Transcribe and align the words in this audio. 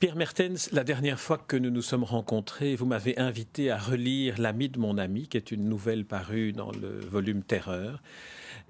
Pierre 0.00 0.16
Mertens, 0.16 0.70
la 0.72 0.82
dernière 0.82 1.20
fois 1.20 1.36
que 1.36 1.58
nous 1.58 1.68
nous 1.68 1.82
sommes 1.82 2.04
rencontrés, 2.04 2.74
vous 2.74 2.86
m'avez 2.86 3.18
invité 3.18 3.70
à 3.70 3.76
relire 3.76 4.40
L'ami 4.40 4.70
de 4.70 4.78
mon 4.78 4.96
ami, 4.96 5.28
qui 5.28 5.36
est 5.36 5.50
une 5.50 5.68
nouvelle 5.68 6.06
parue 6.06 6.52
dans 6.52 6.72
le 6.72 7.00
volume 7.00 7.42
Terreur. 7.42 8.00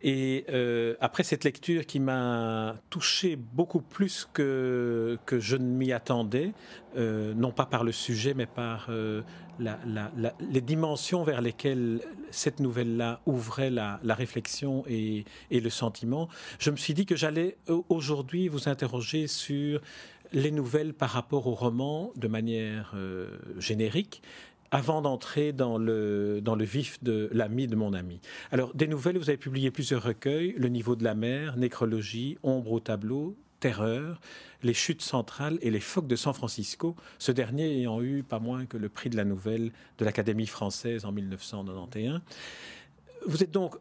Et 0.03 0.45
euh, 0.49 0.96
après 1.01 1.23
cette 1.23 1.45
lecture 1.45 1.87
qui 1.87 2.01
m'a 2.01 2.75
touché 2.91 3.37
beaucoup 3.37 3.81
plus 3.81 4.29
que, 4.32 5.18
que 5.25 5.39
je 5.39 5.54
ne 5.54 5.67
m'y 5.67 5.93
attendais, 5.93 6.53
euh, 6.96 7.32
non 7.35 7.53
pas 7.53 7.67
par 7.67 7.85
le 7.85 7.93
sujet, 7.93 8.35
mais 8.35 8.46
par 8.46 8.89
euh, 8.89 9.23
les 9.61 10.61
dimensions 10.62 11.23
vers 11.23 11.43
lesquelles 11.43 12.01
cette 12.32 12.59
nouvelle-là 12.59 13.21
ouvrait 13.26 13.71
la, 13.71 14.01
réflexion 14.04 14.82
et, 14.89 15.25
et, 15.53 15.61
le 15.61 15.71
sentiment, 15.71 16.29
je 16.59 16.73
me 16.73 16.76
suis 16.76 16.95
dit 16.95 17.07
que 17.07 17.15
j'allais 17.15 17.57
aujourd'hui 17.89 18.49
vous 18.49 18.68
interroger 18.68 19.29
sur 19.29 19.81
les 20.32 20.50
nouvelles 20.50 20.94
par 20.94 21.11
rapport 21.11 21.46
au 21.46 21.54
roman 21.54 22.12
de 22.16 22.29
manière 22.29 22.93
euh, 22.94 23.39
générique 23.58 24.22
avant 24.70 25.03
d'entrer 25.03 25.53
dans 25.53 25.79
le, 25.79 26.40
dans 26.40 26.54
le 26.54 26.64
vif 26.64 27.03
de 27.03 27.29
l'ami 27.32 27.66
de 27.66 27.75
mon 27.75 27.93
ami. 27.93 28.20
Alors, 28.53 28.72
des 28.75 28.86
nouvelles, 28.86 29.18
vous 29.18 29.29
avez 29.29 29.36
publié 29.36 29.70
plusieurs 29.70 30.03
recueils, 30.03 30.54
Le 30.56 30.68
niveau 30.68 30.94
de 30.94 31.03
la 31.03 31.14
mer, 31.14 31.56
Nécrologie, 31.56 32.39
Ombre 32.42 32.72
au 32.72 32.80
tableau, 32.80 33.36
Terreur, 33.58 34.20
Les 34.62 34.75
chutes 34.75 35.03
centrales 35.03 35.58
et 35.61 35.70
Les 35.70 35.80
phoques 35.80 36.06
de 36.06 36.16
San 36.16 36.33
Francisco, 36.34 36.94
ce 37.19 37.33
dernier 37.33 37.78
ayant 37.78 38.00
eu 38.00 38.22
pas 38.22 38.39
moins 38.39 38.65
que 38.65 38.77
le 38.77 38.89
prix 38.89 39.11
de 39.11 39.17
la 39.17 39.25
nouvelle 39.25 39.72
de 39.98 40.05
l'Académie 40.05 40.47
française 40.47 41.05
en 41.05 41.12
1991. 41.12 42.20
Vous 43.27 43.42
êtes 43.42 43.50
donc 43.50 43.75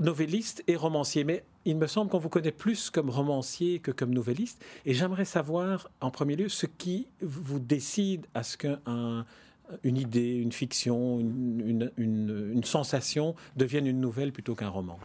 novelliste 0.00 0.62
et 0.66 0.76
romancier, 0.76 1.24
mais 1.24 1.44
il 1.64 1.76
me 1.76 1.86
semble 1.86 2.10
qu'on 2.10 2.18
vous 2.18 2.28
connaît 2.28 2.52
plus 2.52 2.90
comme 2.90 3.10
romancier 3.10 3.80
que 3.80 3.90
comme 3.90 4.14
novelliste. 4.14 4.64
Et 4.84 4.94
j'aimerais 4.94 5.24
savoir, 5.24 5.90
en 6.00 6.10
premier 6.10 6.36
lieu, 6.36 6.48
ce 6.48 6.66
qui 6.66 7.08
vous 7.20 7.58
décide 7.58 8.26
à 8.34 8.42
ce 8.42 8.56
qu'une 8.56 9.96
idée, 9.96 10.34
une 10.36 10.52
fiction, 10.52 11.18
une, 11.18 12.62
sensation 12.64 13.34
devienne 13.56 13.86
une 13.86 14.00
nouvelle 14.00 14.32
plutôt 14.32 14.54
qu'un 14.54 14.68
roman. 14.68 14.98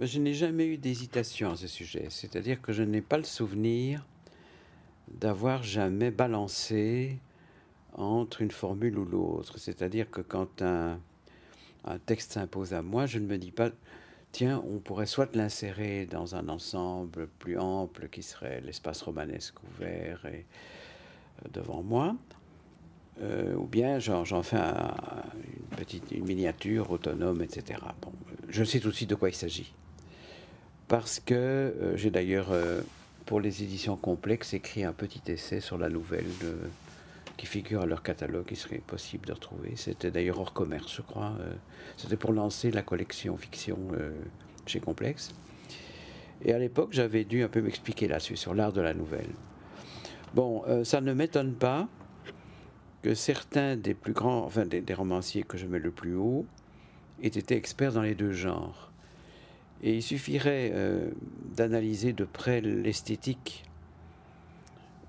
Je 0.00 0.18
n'ai 0.18 0.34
jamais 0.34 0.66
eu 0.66 0.78
d'hésitation 0.78 1.52
à 1.52 1.56
ce 1.56 1.66
sujet. 1.66 2.06
C'est-à-dire 2.08 2.60
que 2.60 2.72
je 2.72 2.82
n'ai 2.82 3.02
pas 3.02 3.18
le 3.18 3.24
souvenir 3.24 4.04
d'avoir 5.20 5.62
jamais 5.62 6.10
balancé 6.10 7.18
entre 7.92 8.40
une 8.40 8.50
formule 8.50 8.98
ou 8.98 9.04
l'autre. 9.04 9.58
C'est-à-dire 9.58 10.10
que 10.10 10.22
quand 10.22 10.62
un 10.62 10.98
texte 12.06 12.32
s'impose 12.32 12.72
à 12.72 12.80
moi, 12.82 13.04
je 13.04 13.18
ne 13.18 13.26
me 13.26 13.36
dis 13.36 13.50
pas 13.50 13.70
tiens, 14.32 14.62
on 14.68 14.78
pourrait 14.78 15.06
soit 15.06 15.36
l'insérer 15.36 16.06
dans 16.06 16.34
un 16.34 16.48
ensemble 16.48 17.28
plus 17.38 17.58
ample 17.58 18.08
qui 18.08 18.22
serait 18.22 18.60
l'espace 18.62 19.02
romanesque 19.02 19.62
ouvert 19.62 20.24
et 20.26 20.46
euh, 21.44 21.48
devant 21.52 21.82
moi, 21.82 22.16
euh, 23.22 23.54
ou 23.54 23.66
bien 23.66 23.98
j'en 23.98 24.42
fais 24.42 24.56
une 24.56 25.76
petite 25.76 26.10
miniature 26.12 26.90
autonome, 26.90 27.42
etc. 27.42 27.78
Bon, 28.00 28.12
je 28.48 28.64
sais 28.64 28.80
suite 28.92 29.10
de 29.10 29.14
quoi 29.14 29.28
il 29.28 29.34
s'agit. 29.34 29.72
Parce 30.88 31.20
que 31.20 31.34
euh, 31.34 31.96
j'ai 31.96 32.10
d'ailleurs, 32.10 32.48
pour 33.26 33.40
les 33.40 33.62
éditions 33.62 33.96
complexes, 33.96 34.54
écrit 34.54 34.84
un 34.84 34.92
petit 34.92 35.22
essai 35.30 35.60
sur 35.60 35.78
la 35.78 35.90
nouvelle 35.90 36.26
de 36.40 36.56
qui 37.42 37.48
figurent 37.48 37.82
à 37.82 37.86
leur 37.86 38.04
catalogue, 38.04 38.46
il 38.52 38.56
serait 38.56 38.78
possible 38.78 39.26
de 39.26 39.32
retrouver. 39.32 39.72
C'était 39.74 40.12
d'ailleurs 40.12 40.38
hors 40.38 40.52
commerce, 40.52 40.94
je 40.94 41.02
crois. 41.02 41.32
Euh, 41.40 41.52
c'était 41.96 42.16
pour 42.16 42.32
lancer 42.32 42.70
la 42.70 42.82
collection 42.82 43.36
fiction 43.36 43.80
euh, 43.94 44.12
chez 44.64 44.78
Complexe. 44.78 45.34
Et 46.44 46.52
à 46.52 46.58
l'époque, 46.60 46.90
j'avais 46.92 47.24
dû 47.24 47.42
un 47.42 47.48
peu 47.48 47.60
m'expliquer 47.60 48.06
là-dessus, 48.06 48.36
sur 48.36 48.54
l'art 48.54 48.72
de 48.72 48.80
la 48.80 48.94
nouvelle. 48.94 49.30
Bon, 50.34 50.62
euh, 50.68 50.84
ça 50.84 51.00
ne 51.00 51.12
m'étonne 51.12 51.54
pas 51.54 51.88
que 53.02 53.12
certains 53.12 53.74
des 53.74 53.94
plus 53.94 54.12
grands, 54.12 54.44
enfin 54.44 54.64
des, 54.64 54.80
des, 54.80 54.94
romanciers 54.94 55.42
que 55.42 55.56
je 55.58 55.66
mets 55.66 55.80
le 55.80 55.90
plus 55.90 56.14
haut, 56.14 56.46
aient 57.24 57.26
été 57.26 57.56
experts 57.56 57.94
dans 57.94 58.02
les 58.02 58.14
deux 58.14 58.30
genres. 58.30 58.92
Et 59.82 59.96
il 59.96 60.02
suffirait 60.02 60.72
d'analyser 61.56 62.12
de 62.12 62.22
près 62.22 62.60
l'esthétique 62.60 63.64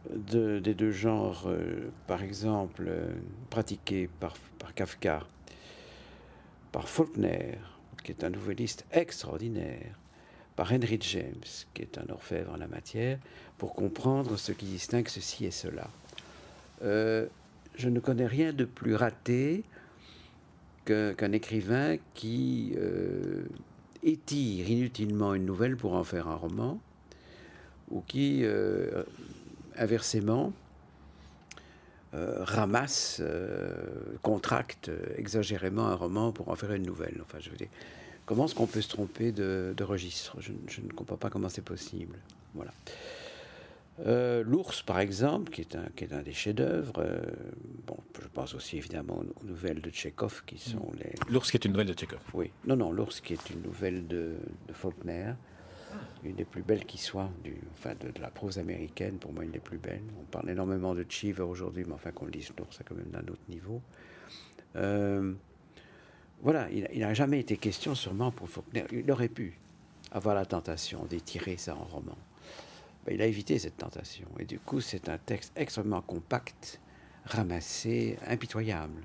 des 0.09 0.73
deux 0.73 0.91
genres, 0.91 1.45
euh, 1.47 1.89
par 2.07 2.23
exemple, 2.23 2.85
euh, 2.87 3.13
pratiqués 3.49 4.09
par, 4.19 4.35
Kafka, 4.75 5.25
par 6.71 6.89
Faulkner, 6.89 7.57
qui 8.03 8.11
est 8.11 8.23
un 8.23 8.29
nouvelliste 8.29 8.85
extraordinaire, 8.91 9.97
par 10.55 10.71
Henry 10.71 10.99
James, 11.01 11.43
qui 11.73 11.81
est 11.81 11.97
un 11.97 12.11
orfèvre 12.11 12.53
en 12.53 12.57
la 12.57 12.67
matière, 12.67 13.17
pour 13.57 13.73
comprendre 13.73 14.37
ce 14.37 14.51
qui 14.51 14.65
distingue 14.65 15.07
ceci 15.07 15.45
et 15.45 15.51
cela. 15.51 15.89
Euh, 16.83 17.27
je 17.75 17.89
ne 17.89 17.99
connais 17.99 18.27
rien 18.27 18.53
de 18.53 18.65
plus 18.65 18.95
raté 18.95 19.63
qu'un 20.85 21.31
écrivain 21.31 21.95
qui 22.13 22.75
étire 24.03 24.69
inutilement 24.69 25.33
une 25.33 25.45
nouvelle 25.45 25.77
pour 25.77 25.93
en 25.93 26.03
faire 26.03 26.27
un 26.27 26.35
roman, 26.35 26.79
ou 27.89 28.01
qui 28.01 28.43
inversement, 29.77 30.53
euh, 32.13 32.43
ramasse, 32.43 33.21
euh, 33.21 33.73
contracte 34.21 34.91
exagérément 35.17 35.87
un 35.87 35.95
roman 35.95 36.31
pour 36.31 36.49
en 36.49 36.55
faire 36.55 36.71
une 36.73 36.85
nouvelle. 36.85 37.19
Enfin, 37.23 37.39
je 37.39 37.49
veux 37.49 37.57
dire, 37.57 37.69
comment 38.27 38.45
est-ce 38.45 38.53
qu'on 38.53 38.67
peut 38.67 38.81
se 38.81 38.89
tromper 38.89 39.31
de, 39.31 39.73
registre? 39.81 40.37
Je, 40.39 40.51
ne 40.81 40.91
comprends 40.91 41.17
pas 41.17 41.31
comment 41.31 41.49
c'est 41.49 41.63
possible. 41.63 42.19
Voilà. 42.53 42.71
Euh, 44.05 44.43
L'ours, 44.43 44.83
par 44.83 44.99
exemple, 44.99 45.51
qui 45.51 45.61
est 45.61 45.75
un, 45.75 45.85
qui 45.95 46.03
est 46.03 46.13
un 46.13 46.21
des 46.21 46.33
chefs-d'œuvre. 46.33 47.03
bon, 47.87 47.97
je 48.21 48.27
pense 48.27 48.53
aussi 48.53 48.77
évidemment 48.77 49.23
aux 49.41 49.45
nouvelles 49.45 49.81
de 49.81 49.89
Tchekhov, 49.89 50.43
qui 50.45 50.59
sont 50.59 50.91
mm. 50.93 50.97
les. 50.99 51.13
L'ours, 51.29 51.49
qui 51.49 51.57
est 51.57 51.65
une 51.65 51.71
nouvelle 51.71 51.87
de 51.87 51.93
Tchekhov. 51.93 52.21
Oui, 52.35 52.51
non, 52.67 52.75
non, 52.75 52.91
l'ours, 52.91 53.21
qui 53.21 53.33
est 53.33 53.49
une 53.49 53.63
nouvelle 53.63 54.07
de, 54.07 54.35
de 54.67 54.73
Faulkner 54.73 55.33
une 56.23 56.35
des 56.35 56.45
plus 56.45 56.61
belles 56.61 56.85
qui 56.85 56.97
soit, 56.97 57.29
du, 57.43 57.55
enfin 57.73 57.93
de, 57.99 58.11
la 58.21 58.29
prose 58.29 58.59
américaine, 58.59 59.17
pour 59.17 59.33
moi 59.33 59.43
une 59.43 59.51
des 59.51 59.59
plus 59.59 59.77
belles. 59.77 60.03
On 60.19 60.23
parle 60.23 60.49
énormément 60.49 60.93
de 60.95 61.05
Cheever 61.07 61.43
aujourd'hui, 61.43 61.83
mais 61.85 61.93
enfin 61.93 62.11
qu'on 62.11 62.25
lise 62.25 62.51
l'ours, 62.57 62.77
c'est 62.77 62.87
quand 62.87 62.95
même 62.95 63.11
d'un 63.11 63.31
autre 63.31 63.43
niveau. 63.49 63.81
Euh, 64.75 65.33
voilà, 66.41 66.69
il 66.71 66.99
n'a 66.99 67.13
jamais 67.13 67.39
été 67.39 67.57
question 67.57 67.95
sûrement 67.95 68.31
pour 68.31 68.49
Faulkner, 68.49 68.83
il 68.91 69.09
aurait 69.11 69.29
pu 69.29 69.57
avoir 70.11 70.35
la 70.35 70.45
tentation 70.45 71.05
d'étirer 71.05 71.57
ça 71.57 71.75
en 71.75 71.83
roman. 71.85 72.17
Ben, 73.05 73.15
il 73.15 73.21
a 73.21 73.25
évité 73.25 73.59
cette 73.59 73.77
tentation, 73.77 74.27
et 74.39 74.45
du 74.45 74.59
coup 74.59 74.81
c'est 74.81 75.09
un 75.09 75.17
texte 75.17 75.51
extrêmement 75.55 76.01
compact, 76.01 76.79
ramassé, 77.25 78.17
impitoyable. 78.27 79.01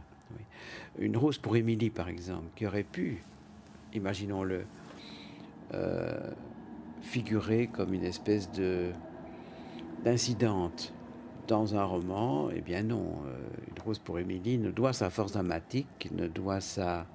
Une 0.98 1.16
rose 1.16 1.38
pour 1.38 1.56
Émilie, 1.56 1.90
par 1.90 2.08
exemple, 2.08 2.48
qui 2.54 2.66
aurait 2.66 2.82
pu, 2.82 3.22
imaginons-le, 3.94 4.64
euh, 5.74 6.30
figurer 7.00 7.68
comme 7.68 7.94
une 7.94 8.04
espèce 8.04 8.50
de 8.52 8.92
d'incidente 10.04 10.92
dans 11.48 11.74
un 11.74 11.84
roman, 11.84 12.50
eh 12.54 12.60
bien 12.60 12.82
non. 12.82 13.22
Euh, 13.26 13.38
une 13.70 13.82
rose 13.82 13.98
pour 13.98 14.18
Émilie 14.18 14.58
ne 14.58 14.70
doit 14.70 14.92
sa 14.92 15.10
force 15.10 15.32
dramatique, 15.32 16.08
ne 16.12 16.28
doit 16.28 16.60
sa, 16.60 17.06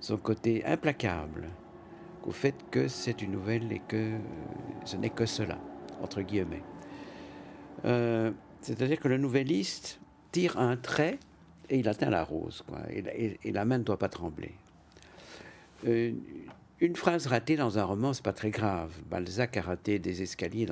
son 0.00 0.16
côté 0.16 0.64
implacable 0.64 1.48
qu'au 2.22 2.30
fait 2.30 2.54
que 2.70 2.88
c'est 2.88 3.20
une 3.20 3.32
nouvelle 3.32 3.72
et 3.72 3.80
que 3.80 3.96
euh, 3.96 4.18
ce 4.84 4.96
n'est 4.96 5.10
que 5.10 5.26
cela, 5.26 5.58
entre 6.02 6.22
guillemets. 6.22 6.62
Euh, 7.84 8.30
c'est-à-dire 8.60 9.00
que 9.00 9.08
le 9.08 9.18
nouvelliste 9.18 10.00
tire 10.30 10.58
un 10.58 10.76
trait 10.76 11.18
et 11.68 11.78
il 11.78 11.88
atteint 11.88 12.10
la 12.10 12.22
rose, 12.22 12.64
et 12.90 13.52
la 13.52 13.64
main 13.64 13.78
ne 13.78 13.82
doit 13.82 13.98
pas 13.98 14.08
trembler. 14.08 14.52
Une 16.82 16.96
phrase 16.96 17.28
ratée 17.28 17.54
dans 17.54 17.78
un 17.78 17.84
roman, 17.84 18.12
c'est 18.12 18.24
pas 18.24 18.32
très 18.32 18.50
grave. 18.50 18.92
Balzac 19.08 19.56
a 19.56 19.62
raté 19.62 20.00
des 20.00 20.22
escaliers, 20.22 20.66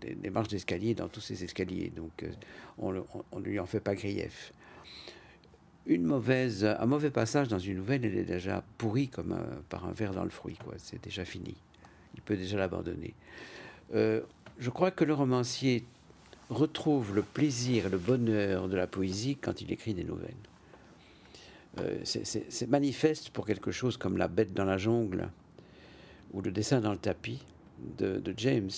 des, 0.00 0.30
marches 0.30 0.48
d'escalier 0.48 0.94
dans 0.94 1.08
tous 1.08 1.20
ses 1.20 1.44
escaliers, 1.44 1.92
donc 1.94 2.22
euh, 2.22 2.30
on 2.78 2.92
ne 3.38 3.44
lui 3.44 3.60
en 3.60 3.66
fait 3.66 3.80
pas 3.80 3.94
grief. 3.94 4.54
Une 5.84 6.04
mauvaise, 6.04 6.64
un 6.64 6.86
mauvais 6.86 7.10
passage 7.10 7.48
dans 7.48 7.58
une 7.58 7.76
nouvelle, 7.76 8.06
elle 8.06 8.16
est 8.16 8.24
déjà 8.24 8.64
pourrie 8.78 9.08
comme 9.08 9.38
par 9.68 9.84
un 9.84 9.92
verre 9.92 10.14
dans 10.14 10.24
le 10.24 10.30
fruit, 10.30 10.56
quoi. 10.64 10.72
C'est 10.78 11.04
déjà 11.04 11.26
fini. 11.26 11.54
Il 12.14 12.22
peut 12.22 12.38
déjà 12.38 12.56
l'abandonner. 12.56 13.12
Euh, 13.94 14.22
je 14.58 14.70
crois 14.70 14.92
que 14.92 15.04
le 15.04 15.12
romancier 15.12 15.84
retrouve 16.48 17.14
le 17.14 17.20
plaisir, 17.20 17.90
le 17.90 17.98
bonheur 17.98 18.66
de 18.66 18.76
la 18.76 18.86
poésie 18.86 19.36
quand 19.36 19.60
il 19.60 19.70
écrit 19.70 19.92
des 19.92 20.04
nouvelles. 20.04 20.32
Euh, 21.80 22.00
c'est 22.04 22.68
manifeste 22.68 23.30
pour 23.30 23.46
quelque 23.46 23.70
chose 23.70 23.96
comme 23.96 24.16
La 24.16 24.28
bête 24.28 24.52
dans 24.52 24.64
la 24.64 24.78
jungle 24.78 25.28
ou 26.32 26.40
Le 26.40 26.50
dessin 26.50 26.80
dans 26.80 26.92
le 26.92 26.98
tapis 26.98 27.44
de, 27.98 28.34
James. 28.36 28.70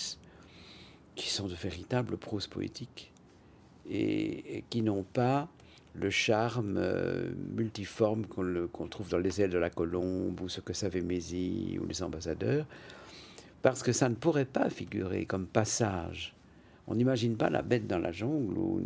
qui 1.15 1.29
sont 1.29 1.47
de 1.47 1.55
véritables 1.55 2.17
proses 2.17 2.47
poétiques 2.47 3.11
et, 3.89 4.63
qui 4.69 4.81
n'ont 4.81 5.03
pas 5.03 5.47
le 5.95 6.09
charme 6.09 6.77
euh, 6.77 7.31
multiforme 7.55 8.25
qu'on 8.25 8.87
trouve 8.87 9.09
dans 9.09 9.17
les 9.17 9.41
ailes 9.41 9.49
de 9.49 9.57
la 9.57 9.69
colombe 9.69 10.39
ou 10.41 10.49
ce 10.49 10.61
que 10.61 10.73
savait 10.73 11.01
Mézy 11.01 11.79
ou 11.81 11.87
les 11.87 12.03
ambassadeurs, 12.03 12.67
parce 13.63 13.81
que 13.81 13.91
ça 13.91 14.07
ne 14.07 14.15
pourrait 14.15 14.45
pas 14.45 14.69
figurer 14.69 15.25
comme 15.25 15.47
passage. 15.47 16.35
On 16.85 16.95
n'imagine 16.95 17.35
pas 17.35 17.49
la 17.49 17.63
bête 17.63 17.87
dans 17.87 17.97
la 17.97 18.11
jungle 18.11 18.57
ou, 18.57 18.81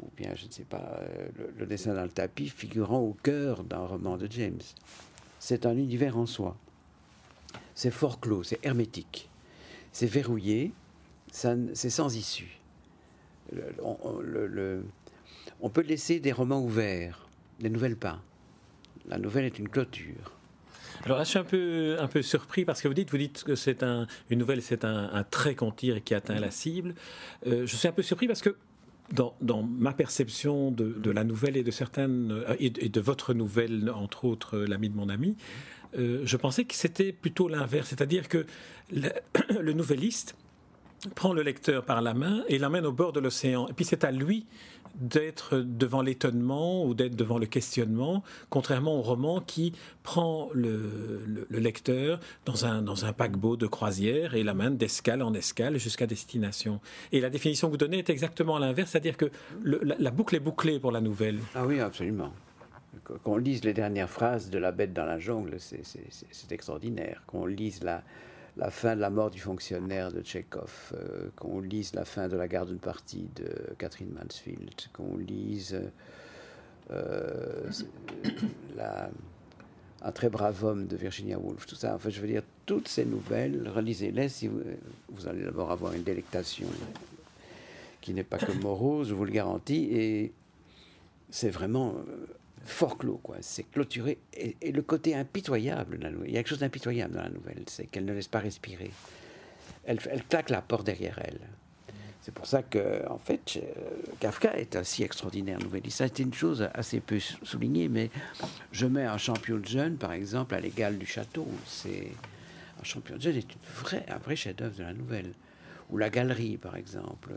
ou 0.00 0.10
bien, 0.16 0.34
je 0.34 0.46
ne 0.46 0.50
sais 0.50 0.64
pas, 0.64 0.98
euh, 1.00 1.28
le, 1.58 1.66
dessin 1.66 1.94
dans 1.94 2.02
le 2.02 2.10
tapis 2.10 2.48
figurant 2.48 3.00
au 3.00 3.16
cœur 3.22 3.64
d'un 3.64 3.84
roman 3.84 4.16
de 4.16 4.26
James. 4.30 4.60
C'est 5.38 5.66
un 5.66 5.76
univers 5.76 6.16
en 6.16 6.26
soi. 6.26 6.56
C'est 7.74 7.90
fort 7.90 8.20
clos, 8.20 8.42
c'est 8.42 8.64
hermétique, 8.64 9.28
c'est 9.92 10.06
verrouillé, 10.06 10.72
c'est 11.32 11.90
sans 11.90 12.14
issue. 12.14 12.60
on, 13.82 15.70
peut 15.70 15.82
laisser 15.82 16.20
des 16.20 16.32
romans 16.32 16.62
ouverts, 16.62 17.28
des 17.58 17.70
nouvelles 17.70 17.96
pas. 17.96 18.20
La 19.08 19.18
nouvelle 19.18 19.46
est 19.46 19.58
une 19.58 19.68
clôture. 19.68 20.36
Alors 21.04 21.16
là, 21.16 21.24
je 21.24 21.30
suis 21.30 21.38
un 21.38 22.06
peu, 22.08 22.22
surpris 22.22 22.64
parce 22.64 22.82
que 22.82 22.88
vous 22.88 22.94
dites, 22.94 23.10
vous 23.10 23.18
dites 23.18 23.42
que 23.42 23.54
c'est 23.54 23.82
un, 23.82 24.06
une 24.28 24.38
nouvelle, 24.38 24.60
c'est 24.60 24.84
un, 24.84 25.24
trait 25.30 25.54
qu'on 25.54 25.72
tire 25.72 25.96
et 25.96 26.00
qui 26.02 26.14
atteint 26.14 26.38
la 26.38 26.50
cible. 26.50 26.94
Euh, 27.46 27.66
je 27.66 27.76
suis 27.76 27.88
un 27.88 27.92
peu 27.92 28.02
surpris 28.02 28.26
parce 28.26 28.42
que 28.42 28.56
dans, 29.12 29.62
ma 29.62 29.92
perception 29.92 30.70
de, 30.70 31.10
la 31.10 31.24
nouvelle 31.24 31.56
et 31.56 31.62
de 31.62 31.70
certaines 31.70 32.30
euh, 32.32 32.54
et 32.58 32.70
de, 32.70 33.00
votre 33.00 33.34
nouvelle, 33.34 33.90
entre 33.94 34.24
autres, 34.24 34.58
l'ami 34.58 34.88
de 34.88 34.96
mon 34.96 35.08
ami, 35.08 35.36
euh, 35.98 36.22
je 36.24 36.36
pensais 36.36 36.64
que 36.64 36.74
c'était 36.74 37.12
plutôt 37.12 37.48
l'inverse, 37.48 37.88
c'est-à-dire 37.88 38.28
que 38.28 38.46
le, 38.92 39.10
le 39.60 39.72
nouvelliste 39.72 40.36
prend 41.14 41.32
le 41.32 41.42
lecteur 41.42 41.84
par 41.84 42.02
la 42.02 42.14
main 42.14 42.42
et 42.48 42.58
l'amène 42.58 42.86
au 42.86 42.92
bord 42.92 43.12
de 43.12 43.20
l'océan. 43.20 43.66
Et 43.68 43.72
puis 43.72 43.84
c'est 43.84 44.04
à 44.04 44.10
lui 44.10 44.46
d'être 44.94 45.58
devant 45.58 46.02
l'étonnement 46.02 46.84
ou 46.84 46.94
d'être 46.94 47.14
devant 47.14 47.38
le 47.38 47.46
questionnement, 47.46 48.22
contrairement 48.48 48.96
au 48.96 49.02
roman 49.02 49.40
qui 49.40 49.72
prend 50.02 50.50
le, 50.52 51.46
lecteur 51.50 52.20
dans 52.44 52.66
un, 52.66 52.82
dans 52.82 53.04
un 53.04 53.12
paquebot 53.12 53.56
de 53.56 53.66
croisière 53.66 54.34
et 54.34 54.42
l'amène 54.42 54.76
d'escale 54.76 55.22
en 55.22 55.32
escale 55.34 55.78
jusqu'à 55.78 56.06
destination. 56.06 56.80
Et 57.12 57.20
la 57.20 57.30
définition 57.30 57.68
que 57.68 57.72
vous 57.72 57.78
donnez 57.78 57.98
est 57.98 58.10
exactement 58.10 58.58
l'inverse, 58.58 58.90
c'est-à-dire 58.90 59.16
que 59.16 59.30
la, 59.62 59.94
la, 59.98 60.10
boucle 60.10 60.34
est 60.34 60.40
bouclée 60.40 60.80
pour 60.80 60.92
la 60.92 61.00
nouvelle. 61.00 61.38
Ah 61.54 61.66
oui, 61.66 61.80
absolument. 61.80 62.32
Qu'on 63.22 63.36
lise 63.36 63.64
les 63.64 63.72
dernières 63.72 64.10
phrases 64.10 64.50
de 64.50 64.58
La 64.58 64.72
bête 64.72 64.92
dans 64.92 65.06
la 65.06 65.18
jungle, 65.18 65.56
c'est 65.58 66.52
extraordinaire. 66.52 67.22
Qu'on 67.26 67.46
lise 67.46 67.82
la, 67.82 68.02
la 68.56 68.70
fin 68.70 68.96
de 68.96 69.00
la 69.00 69.10
mort 69.10 69.30
du 69.30 69.40
fonctionnaire 69.40 70.12
de 70.12 70.20
Tchekhov, 70.22 70.92
euh, 70.94 71.28
qu'on 71.36 71.60
lise 71.60 71.94
la 71.94 72.04
fin 72.04 72.28
de 72.28 72.36
la 72.36 72.48
garde 72.48 72.76
partie 72.78 73.28
de 73.36 73.74
Catherine 73.78 74.12
Mansfield, 74.12 74.74
qu'on 74.92 75.16
lise 75.16 75.80
euh, 76.90 77.70
un 80.02 80.12
très 80.12 80.28
brave 80.28 80.64
homme 80.64 80.86
de 80.86 80.96
Virginia 80.96 81.38
Woolf, 81.38 81.66
tout 81.66 81.76
ça. 81.76 81.94
Enfin, 81.94 82.10
je 82.10 82.20
veux 82.20 82.26
dire, 82.26 82.42
toutes 82.66 82.88
ces 82.88 83.04
nouvelles, 83.04 83.68
relisez-les 83.68 84.28
si 84.28 84.48
vous, 84.48 84.60
vous 85.10 85.28
allez 85.28 85.44
d'abord 85.44 85.70
avoir 85.70 85.92
une 85.92 86.02
délectation 86.02 86.66
qui 88.00 88.14
n'est 88.14 88.24
pas 88.24 88.38
que 88.38 88.52
morose, 88.52 89.08
je 89.08 89.14
vous 89.14 89.24
le 89.24 89.30
garantis, 89.30 89.88
et 89.92 90.32
c'est 91.30 91.50
vraiment 91.50 91.94
euh, 92.08 92.26
fort 92.64 92.98
clos, 92.98 93.20
quoi. 93.22 93.36
C'est 93.40 93.64
clôturé. 93.64 94.18
Et, 94.34 94.72
le 94.72 94.82
côté 94.82 95.14
impitoyable, 95.14 95.98
la 96.00 96.10
il 96.26 96.32
y 96.32 96.36
a 96.36 96.40
quelque 96.40 96.48
chose 96.48 96.58
d'impitoyable 96.58 97.14
dans 97.14 97.22
la 97.22 97.30
nouvelle, 97.30 97.64
c'est 97.66 97.86
qu'elle 97.86 98.04
ne 98.04 98.12
laisse 98.12 98.28
pas 98.28 98.40
respirer. 98.40 98.90
Elle, 99.84 99.98
claque 100.28 100.50
la 100.50 100.62
porte 100.62 100.86
derrière 100.86 101.18
elle. 101.24 101.40
C'est 102.20 102.34
pour 102.34 102.46
ça 102.46 102.62
que, 102.62 103.08
en 103.08 103.18
fait, 103.18 103.56
euh, 103.56 103.60
Kafka 104.20 104.56
est 104.58 104.76
aussi 104.76 105.02
extraordinaire 105.02 105.58
nouvelliste. 105.58 105.98
Ça 105.98 106.04
a 106.04 106.22
une 106.22 106.34
chose 106.34 106.68
assez 106.74 107.00
peu 107.00 107.18
soulignée, 107.18 107.88
mais 107.88 108.10
je 108.72 108.86
mets 108.86 109.06
un 109.06 109.16
champion 109.16 109.56
de 109.56 109.66
jeune, 109.66 109.96
par 109.96 110.12
exemple, 110.12 110.54
à 110.54 110.60
l'égal 110.60 110.98
du 110.98 111.06
château. 111.06 111.48
C'est 111.66 112.12
un 112.78 112.84
champion 112.84 113.16
de 113.16 113.22
jeune 113.22 113.36
est 113.36 113.54
une 113.54 113.60
vraie, 113.74 114.04
un 114.08 114.18
vrai 114.18 114.36
chef-d'œuvre 114.36 114.76
de 114.76 114.82
la 114.82 114.92
nouvelle. 114.92 115.32
Ou 115.88 115.96
la 115.96 116.10
galerie, 116.10 116.58
par 116.58 116.76
exemple. 116.76 117.32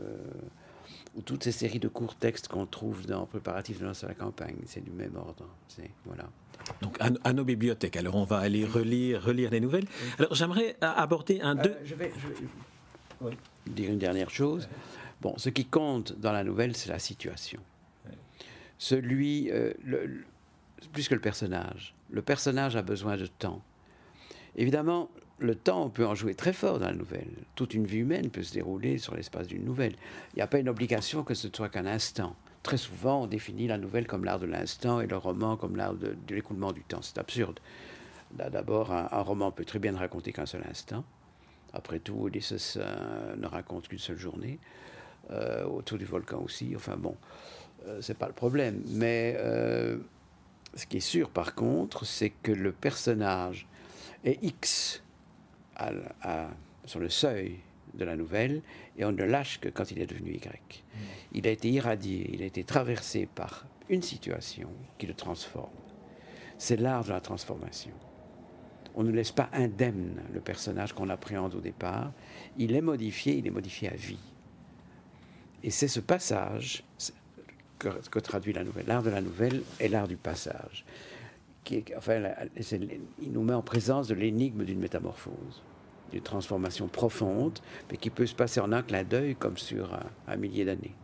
Ou 1.16 1.22
toutes 1.22 1.44
ces 1.44 1.52
séries 1.52 1.78
de 1.78 1.88
courts 1.88 2.16
textes 2.16 2.48
qu'on 2.48 2.66
trouve 2.66 3.06
dans 3.06 3.26
Préparatifs 3.26 3.78
de 3.78 3.84
lance 3.84 4.02
à 4.02 4.08
la 4.08 4.14
campagne, 4.14 4.56
c'est 4.66 4.82
du 4.82 4.90
même 4.90 5.16
ordre. 5.16 5.46
Voilà. 6.04 6.28
Donc 6.80 6.96
à, 7.00 7.32
nos 7.32 7.44
bibliothèques. 7.44 7.96
Alors 7.96 8.16
on 8.16 8.24
va 8.24 8.38
aller 8.38 8.64
relire, 8.64 9.22
relire 9.22 9.50
les 9.50 9.60
nouvelles. 9.60 9.86
Alors 10.18 10.34
j'aimerais 10.34 10.76
aborder 10.80 11.40
un 11.40 11.54
deux. 11.54 11.70
Euh, 11.70 11.84
je 11.84 11.94
vais, 11.94 12.12
dire 13.66 13.90
une 13.90 13.98
dernière 13.98 14.30
chose. 14.30 14.68
Bon, 15.20 15.34
ce 15.36 15.48
qui 15.48 15.64
compte 15.64 16.18
dans 16.18 16.32
la 16.32 16.44
nouvelle, 16.44 16.76
c'est 16.76 16.90
la 16.90 16.98
situation. 16.98 17.60
Celui, 18.78 19.50
euh, 19.50 19.72
plus 20.92 21.08
que 21.08 21.14
le 21.14 21.20
personnage. 21.20 21.94
Le 22.10 22.22
personnage 22.22 22.76
a 22.76 22.82
besoin 22.82 23.16
de 23.16 23.26
temps. 23.26 23.62
Évidemment, 24.56 25.08
le 25.44 25.54
temps, 25.54 25.88
peut 25.90 26.06
en 26.06 26.14
jouer 26.14 26.34
très 26.34 26.52
fort 26.52 26.78
dans 26.78 26.88
la 26.88 26.94
nouvelle. 26.94 27.30
Toute 27.54 27.74
une 27.74 27.86
vie 27.86 27.98
humaine 27.98 28.30
peut 28.30 28.42
se 28.42 28.52
dérouler 28.52 28.98
sur 28.98 29.14
l'espace 29.14 29.46
d'une 29.46 29.64
nouvelle. 29.64 29.94
Il 30.32 30.36
n'y 30.36 30.42
a 30.42 30.46
pas 30.46 30.58
une 30.58 30.68
obligation 30.68 31.22
que 31.22 31.34
ce 31.34 31.48
soit 31.54 31.68
qu'un 31.68 31.86
instant. 31.86 32.34
Très 32.62 32.76
souvent, 32.78 33.22
on 33.22 33.26
définit 33.26 33.66
la 33.66 33.78
nouvelle 33.78 34.06
comme 34.06 34.24
l'art 34.24 34.38
de 34.38 34.46
l'instant 34.46 35.00
et 35.00 35.06
le 35.06 35.16
roman 35.16 35.56
comme 35.56 35.76
l'art 35.76 35.94
de, 35.94 36.16
l'écoulement 36.28 36.72
du 36.72 36.82
temps. 36.82 37.02
C'est 37.02 37.18
absurde. 37.18 37.60
D'abord, 38.32 38.90
un, 38.92 39.20
roman 39.20 39.52
peut 39.52 39.64
très 39.64 39.78
bien 39.78 39.92
ne 39.92 39.98
raconter 39.98 40.32
qu'un 40.32 40.46
seul 40.46 40.64
instant. 40.68 41.04
Après 41.72 42.00
tout, 42.00 42.26
Ulysses 42.26 42.78
euh, 42.80 43.36
ne 43.36 43.46
raconte 43.46 43.88
qu'une 43.88 43.98
seule 43.98 44.18
journée. 44.18 44.58
Euh, 45.30 45.64
autour 45.64 45.98
du 45.98 46.04
volcan 46.04 46.42
aussi. 46.42 46.72
Enfin 46.74 46.96
bon, 46.96 47.16
euh, 47.86 48.00
c'est 48.02 48.18
pas 48.18 48.26
le 48.26 48.32
problème. 48.32 48.82
Mais 48.88 49.36
ce 50.74 50.86
qui 50.86 50.96
est 50.96 51.00
sûr, 51.00 51.30
par 51.30 51.54
contre, 51.54 52.04
c'est 52.04 52.30
que 52.30 52.50
le 52.50 52.72
personnage 52.72 53.68
est 54.24 54.42
X 54.42 55.03
sur 56.84 57.00
le 57.00 57.08
seuil 57.08 57.58
de 57.94 58.04
la 58.04 58.16
nouvelle 58.16 58.62
et 58.96 59.04
on 59.04 59.12
ne 59.12 59.24
lâche 59.24 59.60
que 59.60 59.68
quand 59.68 59.90
il 59.90 60.00
est 60.00 60.06
devenu 60.06 60.32
Y. 60.32 60.44
Mm. 60.44 60.98
Il 61.32 61.46
a 61.46 61.50
été 61.50 61.70
irradié, 61.70 62.30
il 62.32 62.42
a 62.42 62.46
été 62.46 62.64
traversé 62.64 63.26
par 63.32 63.66
une 63.88 64.02
situation 64.02 64.68
qui 64.98 65.06
le 65.06 65.14
transforme. 65.14 65.70
C'est 66.58 66.76
l'art 66.76 67.04
de 67.04 67.10
la 67.10 67.20
transformation. 67.20 67.92
On 68.94 69.02
ne 69.02 69.10
laisse 69.10 69.32
pas 69.32 69.48
indemne 69.52 70.22
le 70.32 70.40
personnage 70.40 70.92
qu'on 70.92 71.08
appréhende 71.08 71.54
au 71.54 71.60
départ. 71.60 72.12
Il 72.56 72.74
est 72.74 72.80
modifié, 72.80 73.34
il 73.36 73.46
est 73.46 73.50
modifié 73.50 73.90
à 73.90 73.94
vie. 73.94 74.20
Et 75.64 75.70
c'est 75.70 75.88
ce 75.88 76.00
passage 76.00 76.84
que, 77.78 77.88
que, 78.08 78.18
traduit 78.20 78.52
la 78.52 78.62
nouvelle. 78.62 78.86
L'art 78.86 79.02
de 79.02 79.10
la 79.10 79.20
nouvelle 79.20 79.62
est 79.80 79.88
l'art 79.88 80.06
du 80.06 80.16
passage 80.16 80.84
enfin, 81.96 82.22
il 83.22 83.32
nous 83.32 83.42
met 83.42 83.54
en 83.54 83.62
présence 83.62 84.08
de 84.08 84.14
l'énigme 84.14 84.64
d'une 84.64 84.80
métamorphose, 84.80 85.62
d'une 86.14 86.22
transformation 86.22 86.86
profonde, 86.86 87.58
mais 87.90 87.96
qui 87.96 88.08
peut 88.08 88.26
se 88.26 88.34
passer 88.34 88.60
en 88.60 88.72
un 88.72 88.82
clin 88.82 89.02
d'œil 89.02 89.34
comme 89.34 89.58
sur 89.58 89.90
un, 90.28 90.36
millier 90.36 90.64
d'années. 90.64 90.94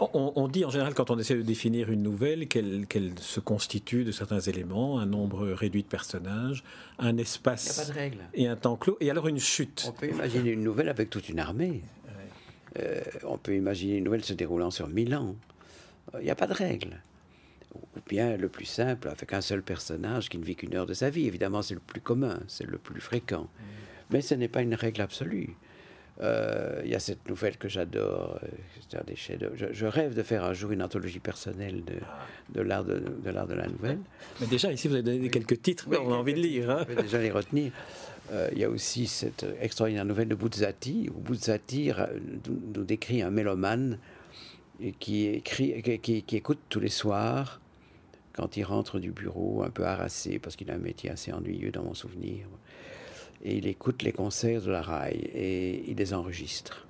On, 0.00 0.48
dit 0.48 0.64
en 0.64 0.70
général, 0.70 0.92
quand 0.92 1.10
on 1.10 1.18
essaie 1.18 1.36
de 1.36 1.42
définir 1.42 1.90
une 1.90 2.02
nouvelle, 2.02 2.46
qu'elle 2.48 3.12
se 3.18 3.40
constitue 3.40 4.04
de 4.04 4.12
certains 4.12 4.40
éléments, 4.40 4.98
un 4.98 5.06
nombre 5.06 5.48
réduit 5.48 5.82
de 5.82 5.88
personnages, 5.88 6.62
un 6.98 7.16
espace 7.16 7.92
et 8.34 8.48
un 8.48 8.56
temps 8.56 8.76
clos, 8.76 8.96
et 9.00 9.10
alors 9.10 9.28
une 9.28 9.38
chute. 9.38 9.86
On 9.88 9.92
peut 9.92 10.08
imaginer 10.08 10.50
une 10.50 10.62
nouvelle 10.62 10.88
avec 10.88 11.10
toute 11.10 11.28
une 11.28 11.38
armée. 11.38 11.82
Euh, 12.78 13.00
on 13.24 13.38
peut 13.38 13.54
imaginer 13.54 13.96
une 13.96 14.04
nouvelle 14.04 14.24
se 14.24 14.34
déroulant 14.34 14.70
sur 14.70 14.88
mille 14.88 15.14
ans. 15.14 15.36
Il 16.18 16.24
n'y 16.24 16.30
a 16.30 16.36
pas 16.36 16.46
de 16.46 16.54
règle 16.54 17.00
ou 17.74 18.00
bien 18.08 18.36
le 18.36 18.48
plus 18.48 18.64
simple, 18.64 19.08
avec 19.08 19.32
un 19.32 19.40
seul 19.40 19.62
personnage 19.62 20.28
qui 20.28 20.38
ne 20.38 20.44
vit 20.44 20.56
qu'une 20.56 20.74
heure 20.74 20.86
de 20.86 20.94
sa 20.94 21.10
vie. 21.10 21.26
Évidemment, 21.26 21.62
c'est 21.62 21.74
le 21.74 21.80
plus 21.80 22.00
commun, 22.00 22.40
c'est 22.48 22.66
le 22.66 22.78
plus 22.78 23.00
fréquent. 23.00 23.42
Mm. 23.42 23.64
Mais 24.10 24.20
ce 24.22 24.34
n'est 24.34 24.48
pas 24.48 24.62
une 24.62 24.74
règle 24.74 25.02
absolue. 25.02 25.56
Euh, 26.20 26.80
il 26.84 26.90
y 26.90 26.96
a 26.96 26.98
cette 26.98 27.28
nouvelle 27.28 27.56
que 27.56 27.68
j'adore, 27.68 28.40
euh, 28.42 29.00
des 29.06 29.14
je, 29.14 29.66
je, 29.70 29.86
rêve 29.86 30.14
de 30.14 30.22
faire 30.24 30.42
un 30.42 30.52
jour 30.52 30.72
une 30.72 30.82
anthologie 30.82 31.20
personnelle 31.20 31.84
de, 31.84 31.94
de 32.52 32.60
l'art 32.60 32.84
de, 32.84 32.98
de 32.98 33.30
l'art 33.30 33.46
de 33.46 33.54
la 33.54 33.68
nouvelle. 33.68 34.00
Mais 34.40 34.48
déjà, 34.48 34.72
ici, 34.72 34.88
vous 34.88 34.94
avez 34.94 35.04
donné 35.04 35.28
quelques 35.30 35.62
titres 35.62 35.86
on 35.90 36.12
a 36.12 36.16
envie 36.16 36.34
de 36.34 36.40
lire. 36.40 36.70
Hein. 36.70 36.86
déjà 37.00 37.18
les 37.18 37.30
retenir. 37.30 37.70
Euh, 38.32 38.48
il 38.52 38.58
y 38.58 38.64
a 38.64 38.70
aussi 38.70 39.06
cette 39.06 39.46
extraordinaire 39.60 40.04
nouvelle 40.04 40.28
de 40.28 40.34
Buzzati, 40.34 41.08
où 41.14 41.20
Buzzati 41.20 41.92
nous 42.74 42.84
décrit 42.84 43.22
un 43.22 43.30
mélomane 43.30 43.98
qui, 44.98 45.26
écrit, 45.26 45.82
qui, 46.00 46.36
écoute 46.36 46.60
tous 46.68 46.80
les 46.80 46.88
soirs 46.88 47.60
quand 48.32 48.56
il 48.56 48.62
rentre 48.62 49.00
du 49.00 49.10
bureau, 49.10 49.64
un 49.64 49.70
peu 49.70 49.84
harassé, 49.84 50.38
parce 50.38 50.54
qu'il 50.54 50.70
a 50.70 50.74
un 50.74 50.78
métier 50.78 51.10
assez 51.10 51.32
ennuyeux 51.32 51.72
dans 51.72 51.82
mon 51.82 51.94
souvenir. 51.94 52.46
Et 53.44 53.56
il 53.56 53.66
écoute 53.66 54.02
les 54.02 54.12
concerts 54.12 54.62
de 54.62 54.70
la 54.70 54.80
RAI 54.80 55.14
et 55.14 55.90
il 55.90 55.96
les 55.96 56.14
enregistre. 56.14 56.86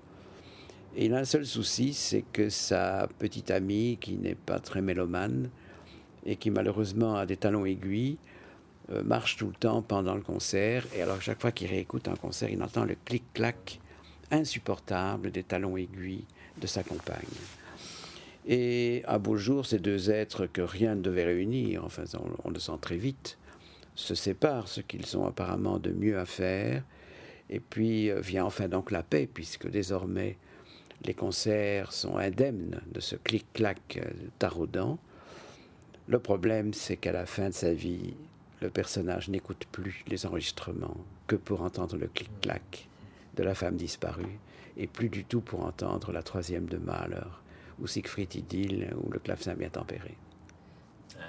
Et 0.94 1.06
il 1.06 1.14
a 1.14 1.18
un 1.18 1.24
seul 1.24 1.46
souci, 1.46 1.94
c'est 1.94 2.24
que 2.32 2.50
sa 2.50 3.08
petite 3.18 3.50
amie, 3.50 3.96
qui 3.98 4.16
n'est 4.16 4.34
pas 4.34 4.58
très 4.58 4.82
mélomane 4.82 5.48
et 6.26 6.36
qui 6.36 6.50
malheureusement 6.50 7.16
a 7.16 7.24
des 7.24 7.36
talons 7.36 7.64
aiguilles, 7.64 8.18
euh, 8.90 9.02
marche 9.02 9.36
tout 9.36 9.46
le 9.46 9.54
temps 9.54 9.80
pendant 9.80 10.14
le 10.14 10.22
concert. 10.22 10.86
Et 10.94 11.00
alors, 11.00 11.22
chaque 11.22 11.40
fois 11.40 11.52
qu'il 11.52 11.68
réécoute 11.68 12.08
un 12.08 12.16
concert, 12.16 12.50
il 12.50 12.62
entend 12.62 12.84
le 12.84 12.96
clic-clac 13.04 13.80
insupportables 14.30 15.30
des 15.30 15.44
talons 15.44 15.76
aiguilles 15.76 16.24
de 16.60 16.66
sa 16.66 16.82
compagne. 16.82 17.16
Et 18.50 19.02
à 19.06 19.18
beau 19.18 19.36
jour, 19.36 19.66
ces 19.66 19.78
deux 19.78 20.10
êtres 20.10 20.46
que 20.46 20.62
rien 20.62 20.94
ne 20.94 21.02
devait 21.02 21.26
réunir, 21.26 21.84
enfin 21.84 22.04
on, 22.44 22.50
le 22.50 22.58
sent 22.58 22.78
très 22.80 22.96
vite, 22.96 23.36
se 23.94 24.14
séparent, 24.14 24.68
ce 24.68 24.80
qu'ils 24.80 25.18
ont 25.18 25.26
apparemment 25.26 25.78
de 25.78 25.90
mieux 25.90 26.18
à 26.18 26.24
faire. 26.24 26.82
Et 27.50 27.60
puis 27.60 28.10
euh, 28.10 28.20
vient 28.20 28.46
enfin 28.46 28.68
donc 28.68 28.90
la 28.90 29.02
paix, 29.02 29.28
puisque 29.32 29.68
désormais 29.68 30.38
les 31.04 31.12
concerts 31.12 31.92
sont 31.92 32.16
indemnes 32.16 32.80
de 32.90 33.00
ce 33.00 33.16
clic-clac 33.16 34.00
euh, 34.02 34.10
taraudant. 34.38 34.98
Le 36.06 36.18
problème, 36.18 36.72
c'est 36.72 36.96
qu'à 36.96 37.12
la 37.12 37.26
fin 37.26 37.50
de 37.50 37.54
sa 37.54 37.74
vie, 37.74 38.14
le 38.62 38.70
personnage 38.70 39.28
n'écoute 39.28 39.66
plus 39.70 40.04
les 40.08 40.24
enregistrements 40.24 40.96
que 41.26 41.36
pour 41.36 41.60
entendre 41.60 41.98
le 41.98 42.06
clic-clac 42.06 42.88
de 43.36 43.42
la 43.42 43.54
femme 43.54 43.76
disparue, 43.76 44.38
et 44.78 44.86
plus 44.86 45.10
du 45.10 45.24
tout 45.24 45.42
pour 45.42 45.66
entendre 45.66 46.12
la 46.12 46.22
troisième 46.22 46.66
de 46.66 46.78
Mahler, 46.78 47.28
ou 47.80 47.86
Siegfried 47.86 48.34
Idyll, 48.34 48.94
ou 49.02 49.10
le 49.10 49.18
clavecin 49.18 49.54
bien 49.54 49.70
tempéré. 49.70 50.16
Ah 51.18 51.22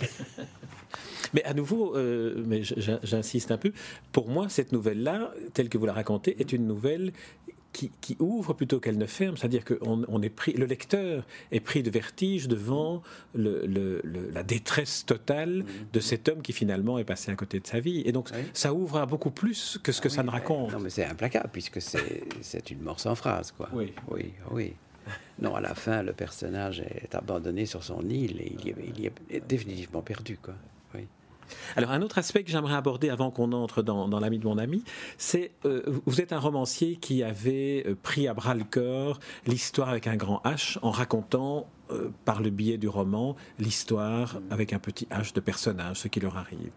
mais 1.34 1.44
à 1.44 1.54
nouveau, 1.54 1.96
euh, 1.96 2.42
mais 2.46 2.62
j'insiste 2.62 3.50
un 3.50 3.58
peu, 3.58 3.72
pour 4.12 4.28
moi, 4.28 4.48
cette 4.48 4.72
nouvelle-là, 4.72 5.32
telle 5.52 5.68
que 5.68 5.78
vous 5.78 5.86
la 5.86 5.92
racontez, 5.92 6.40
est 6.40 6.52
une 6.52 6.66
nouvelle 6.66 7.12
qui, 7.72 8.16
ouvre 8.18 8.54
plutôt 8.54 8.80
qu'elle 8.80 8.98
ne 8.98 9.06
ferme, 9.06 9.36
c'est-à-dire 9.36 9.64
que 9.64 9.78
on 9.82 10.22
est 10.22 10.30
pris, 10.30 10.52
le 10.52 10.66
lecteur 10.66 11.24
est 11.52 11.60
pris 11.60 11.82
de 11.82 11.90
vertige 11.90 12.48
devant 12.48 13.02
le, 13.34 14.02
la 14.32 14.42
détresse 14.42 15.06
totale 15.06 15.60
mm-hmm. 15.60 15.92
de 15.92 16.00
cet 16.00 16.28
homme 16.28 16.42
qui 16.42 16.52
finalement 16.52 16.98
est 16.98 17.04
passé 17.04 17.30
à 17.30 17.36
côté 17.36 17.60
de 17.60 17.66
sa 17.66 17.78
vie. 17.78 18.02
Et 18.04 18.12
donc 18.12 18.30
ça 18.52 18.74
ouvre 18.74 18.98
à 18.98 19.06
beaucoup 19.06 19.30
plus 19.30 19.78
que 19.82 19.92
ce 19.92 20.00
que 20.00 20.08
ah 20.08 20.12
ça 20.12 20.22
ne 20.22 20.30
raconte. 20.30 20.72
Non 20.72 20.80
mais 20.80 20.90
c'est 20.90 21.04
implacable 21.04 21.50
puisque 21.52 21.80
c'est 21.80 22.70
une 22.70 22.82
mort 22.82 22.98
sans 23.00 23.14
phrase. 23.14 23.52
Quoi. 23.52 23.68
Oui. 23.72 23.92
Oui, 24.10 24.32
oui. 24.50 24.74
Non, 25.40 25.54
à 25.54 25.60
la 25.60 25.74
fin, 25.74 26.02
le 26.02 26.12
personnage 26.12 26.80
est 26.80 27.14
abandonné 27.14 27.66
sur 27.66 27.84
son 27.84 28.08
île 28.08 28.40
et 28.40 28.52
il 28.52 29.00
y 29.00 29.06
est, 29.06 29.12
est 29.30 29.46
définitivement 29.46 30.02
perdu. 30.02 30.36
Quoi. 30.36 30.54
Alors 31.76 31.90
un 31.90 32.02
autre 32.02 32.18
aspect 32.18 32.44
que 32.44 32.50
j'aimerais 32.50 32.74
aborder 32.74 33.10
avant 33.10 33.30
qu'on 33.30 33.52
entre 33.52 33.82
dans, 33.82 34.20
l'ami 34.20 34.38
de 34.38 34.46
mon 34.46 34.58
ami, 34.58 34.82
c'est 35.16 35.52
euh, 35.64 35.82
vous 36.06 36.20
êtes 36.20 36.32
un 36.32 36.38
romancier 36.38 36.96
qui 36.96 37.22
avait 37.22 37.84
euh, 37.86 37.94
pris 38.02 38.28
à 38.28 38.34
bras 38.34 38.54
le 38.54 38.64
corps 38.64 39.18
l'histoire 39.46 39.88
avec 39.88 40.06
un 40.06 40.16
grand 40.16 40.40
H 40.44 40.78
en 40.82 40.90
racontant 40.90 41.68
euh, 41.90 42.10
par 42.24 42.42
le 42.42 42.50
biais 42.50 42.76
du 42.76 42.88
roman 42.88 43.36
l'histoire 43.58 44.40
avec 44.50 44.72
un 44.72 44.78
petit 44.78 45.06
H 45.10 45.34
de 45.34 45.40
personnage, 45.40 45.98
ce 46.00 46.08
qui 46.08 46.20
leur 46.20 46.36
arrive. 46.36 46.70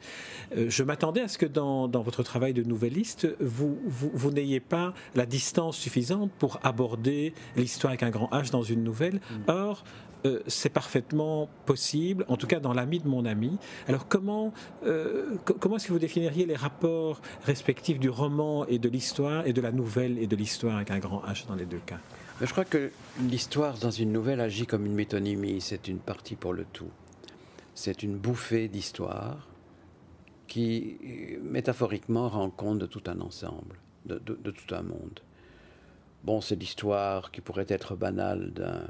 je 0.55 0.83
m'attendais 0.83 1.21
à 1.21 1.27
ce 1.27 1.37
que 1.37 1.45
dans, 1.45 1.87
votre 1.87 2.23
travail 2.23 2.53
de 2.53 2.63
nouvelliste, 2.63 3.27
vous, 3.39 3.77
vous, 3.85 4.31
n'ayez 4.31 4.59
pas 4.59 4.93
la 5.15 5.25
distance 5.25 5.77
suffisante 5.77 6.31
pour 6.39 6.59
aborder 6.63 7.33
l'histoire 7.57 7.91
avec 7.91 8.03
un 8.03 8.09
grand 8.09 8.29
H 8.31 8.51
dans 8.51 8.63
une 8.63 8.83
nouvelle. 8.83 9.15
Mm. 9.15 9.35
Or, 9.47 9.83
euh, 10.25 10.41
c'est 10.47 10.69
parfaitement 10.69 11.49
possible, 11.65 12.25
en 12.27 12.37
tout 12.37 12.47
cas 12.47 12.59
dans 12.59 12.73
l'ami 12.73 12.99
de 12.99 13.07
mon 13.07 13.25
ami. 13.25 13.57
Alors 13.87 14.07
comment, 14.07 14.53
euh, 14.85 15.35
comment 15.59 15.77
est-ce 15.77 15.87
que 15.87 15.93
vous 15.93 15.99
définiriez 15.99 16.45
les 16.45 16.55
rapports 16.55 17.21
respectifs 17.43 17.99
du 17.99 18.09
roman 18.09 18.65
et 18.65 18.79
de 18.79 18.89
l'histoire 18.89 19.45
et 19.47 19.53
de 19.53 19.61
la 19.61 19.71
nouvelle 19.71 20.17
et 20.19 20.27
de 20.27 20.35
l'histoire 20.35 20.75
avec 20.75 20.91
un 20.91 20.99
grand 20.99 21.21
H 21.25 21.47
dans 21.47 21.55
les 21.55 21.65
deux 21.65 21.81
cas? 21.85 21.99
Je 22.41 22.51
crois 22.51 22.65
que 22.65 22.91
l'histoire 23.19 23.77
dans 23.77 23.91
une 23.91 24.11
nouvelle 24.11 24.41
agit 24.41 24.65
comme 24.65 24.85
une 24.85 24.95
métonymie, 24.95 25.61
c'est 25.61 25.87
une 25.87 25.99
partie 25.99 26.35
pour 26.35 26.53
le 26.53 26.65
tout. 26.65 26.89
C'est 27.75 28.03
une 28.03 28.17
bouffée 28.17 28.67
d'histoire 28.67 29.47
qui, 30.47 30.97
métaphoriquement, 31.43 32.29
rend 32.29 32.49
compte 32.49 32.79
de 32.79 32.85
tout 32.85 33.03
un 33.05 33.21
ensemble, 33.21 33.77
de 34.05 34.51
tout 34.51 34.75
un 34.75 34.81
monde. 34.81 35.19
Bon, 36.23 36.41
c'est 36.41 36.55
l'histoire 36.55 37.31
qui 37.31 37.41
pourrait 37.41 37.65
être 37.67 37.95
banale 37.95 38.51
d'un 38.53 38.87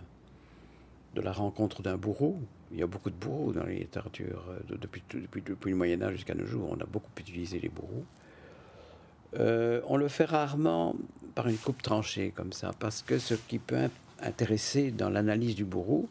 de 1.15 1.21
la 1.21 1.31
rencontre 1.31 1.81
d'un 1.81 1.97
bourreau. 1.97 2.39
Il 2.71 2.79
y 2.79 2.83
a 2.83 2.87
beaucoup 2.87 3.09
de 3.09 3.15
bourreaux 3.15 3.51
dans 3.51 3.65
les 3.65 3.79
littératures 3.79 4.45
euh, 4.49 4.77
depuis, 4.79 5.03
le 5.65 5.75
Moyen 5.75 6.01
Âge 6.01 6.13
jusqu'à 6.13 6.35
nos 6.35 6.45
jours. 6.45 6.69
On 6.71 6.81
a 6.81 6.85
beaucoup 6.85 7.11
utilisé 7.17 7.59
les 7.59 7.69
bourreaux. 7.69 8.05
Euh, 9.37 9.81
on 9.87 9.97
le 9.97 10.07
fait 10.07 10.25
rarement 10.25 10.95
par 11.35 11.47
une 11.47 11.57
coupe 11.57 11.81
tranchée 11.81 12.31
comme 12.35 12.53
ça, 12.53 12.73
parce 12.79 13.01
que 13.01 13.17
ce 13.17 13.33
qui 13.33 13.59
peut 13.59 13.89
intéresser 14.21 14.91
dans 14.91 15.09
l'analyse 15.09 15.55
du 15.55 15.63
bourreau, 15.63 16.09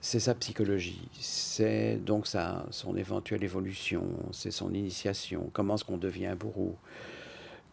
c'est 0.00 0.20
sa 0.20 0.34
psychologie, 0.34 1.08
c'est 1.18 1.96
donc 1.96 2.26
sa, 2.26 2.66
son 2.70 2.96
éventuelle 2.96 3.42
évolution, 3.42 4.04
c'est 4.30 4.50
son 4.50 4.72
initiation, 4.74 5.50
comment 5.52 5.74
est-ce 5.74 5.84
qu'on 5.84 5.96
devient 5.96 6.26
un 6.26 6.36
bourreau, 6.36 6.76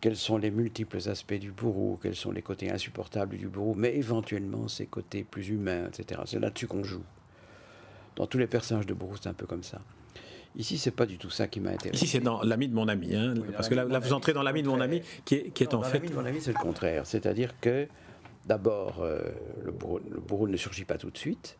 quels 0.03 0.17
sont 0.17 0.35
les 0.35 0.51
multiples 0.51 0.99
aspects 1.07 1.39
du 1.39 1.53
bourreau, 1.53 1.97
quels 2.03 2.17
sont 2.17 2.33
les 2.33 2.41
côtés 2.41 2.69
insupportables 2.69 3.37
du 3.37 3.47
bourreau, 3.47 3.73
mais 3.73 3.95
éventuellement 3.95 4.67
ses 4.67 4.85
côtés 4.85 5.23
plus 5.23 5.47
humains, 5.47 5.87
etc. 5.87 6.19
C'est 6.25 6.39
là-dessus 6.39 6.67
qu'on 6.67 6.83
joue. 6.83 7.05
Dans 8.17 8.27
tous 8.27 8.37
les 8.37 8.47
personnages 8.47 8.85
de 8.85 8.93
bourreau, 8.93 9.15
c'est 9.15 9.29
un 9.29 9.33
peu 9.33 9.45
comme 9.45 9.63
ça. 9.63 9.79
Ici, 10.57 10.77
c'est 10.77 10.91
pas 10.91 11.05
du 11.05 11.17
tout 11.17 11.29
ça 11.29 11.47
qui 11.47 11.61
m'a 11.61 11.69
intéressé. 11.69 12.03
Ici, 12.03 12.11
c'est 12.11 12.19
dans 12.19 12.41
l'ami 12.41 12.67
de 12.67 12.73
mon 12.73 12.89
ami, 12.89 13.15
hein, 13.15 13.33
parce 13.55 13.69
que 13.69 13.75
là, 13.75 13.99
vous 13.99 14.11
entrez 14.11 14.33
dans 14.33 14.43
l'ami 14.43 14.61
de 14.61 14.67
mon 14.67 14.81
ami, 14.81 15.01
qui 15.23 15.35
est, 15.35 15.51
qui 15.51 15.63
est 15.63 15.73
en 15.73 15.81
fait. 15.81 15.99
L'ami 15.99 16.09
de 16.09 16.15
mon 16.15 16.25
ami, 16.25 16.41
c'est 16.41 16.51
le 16.51 16.59
contraire. 16.59 17.05
C'est-à-dire 17.05 17.57
que, 17.61 17.87
d'abord, 18.45 19.03
euh, 19.03 19.21
le, 19.63 19.71
bourreau, 19.71 20.01
le 20.05 20.19
bourreau 20.19 20.49
ne 20.49 20.57
surgit 20.57 20.83
pas 20.83 20.97
tout 20.97 21.11
de 21.11 21.17
suite. 21.17 21.57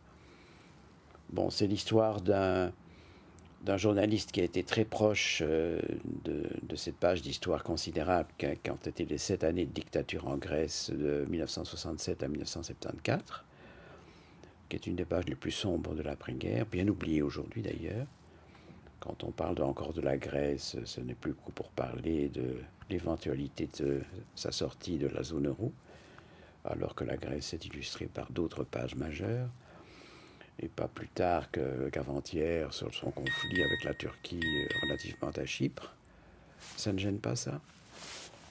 Bon, 1.29 1.49
c'est 1.49 1.65
l'histoire 1.65 2.19
d'un 2.19 2.73
d'un 3.63 3.77
journaliste 3.77 4.31
qui 4.31 4.41
a 4.41 4.43
été 4.43 4.63
très 4.63 4.83
proche 4.83 5.41
euh, 5.41 5.79
de, 6.25 6.75
cette 6.75 6.97
page 6.97 7.21
d'histoire 7.21 7.63
considérable 7.63 8.27
qu'ont 8.37 8.75
été 8.75 9.05
les 9.05 9.17
sept 9.17 9.43
années 9.43 9.65
de 9.65 9.71
dictature 9.71 10.27
en 10.27 10.37
Grèce 10.37 10.91
de 10.91 11.25
1967 11.29 12.23
à 12.23 12.27
1974, 12.27 13.23
qui 14.67 14.75
est 14.75 14.87
une 14.87 14.95
des 14.95 15.05
pages 15.05 15.25
les 15.27 15.35
plus 15.35 15.51
sombres 15.51 15.95
de 15.95 16.01
l'après-guerre, 16.01 16.65
bien 16.65 16.87
oubliée 16.87 17.21
aujourd'hui 17.21 17.61
d'ailleurs. 17.61 18.07
Quand 18.99 19.23
on 19.23 19.31
parle 19.31 19.61
encore 19.61 19.93
de 19.93 20.01
la 20.01 20.17
Grèce, 20.17 20.77
ce 20.83 21.01
n'est 21.01 21.13
plus 21.13 21.33
que 21.33 21.51
pour 21.51 21.69
parler 21.69 22.29
de 22.29 22.57
l'éventualité 22.89 23.69
de 23.79 24.01
sa 24.35 24.51
sortie 24.51 24.97
de 24.97 25.07
la 25.07 25.23
zone 25.23 25.47
euro, 25.47 25.71
alors 26.65 26.95
que 26.95 27.03
la 27.03 27.17
Grèce 27.17 27.53
est 27.53 27.65
illustrée 27.65 28.07
par 28.07 28.31
d'autres 28.31 28.63
pages 28.63 28.95
majeures 28.95 29.49
et 30.59 30.67
pas 30.67 30.87
plus 30.87 31.07
tard 31.07 31.49
qu'avant-hier 31.51 32.73
sur 32.73 32.93
son 32.93 33.11
conflit 33.11 33.63
avec 33.63 33.83
la 33.83 33.93
Turquie 33.93 34.39
euh, 34.43 34.67
relativement 34.83 35.29
à 35.29 35.45
Chypre. 35.45 35.93
Ça 36.77 36.93
ne 36.93 36.99
gêne 36.99 37.19
pas 37.19 37.35
ça? 37.35 37.59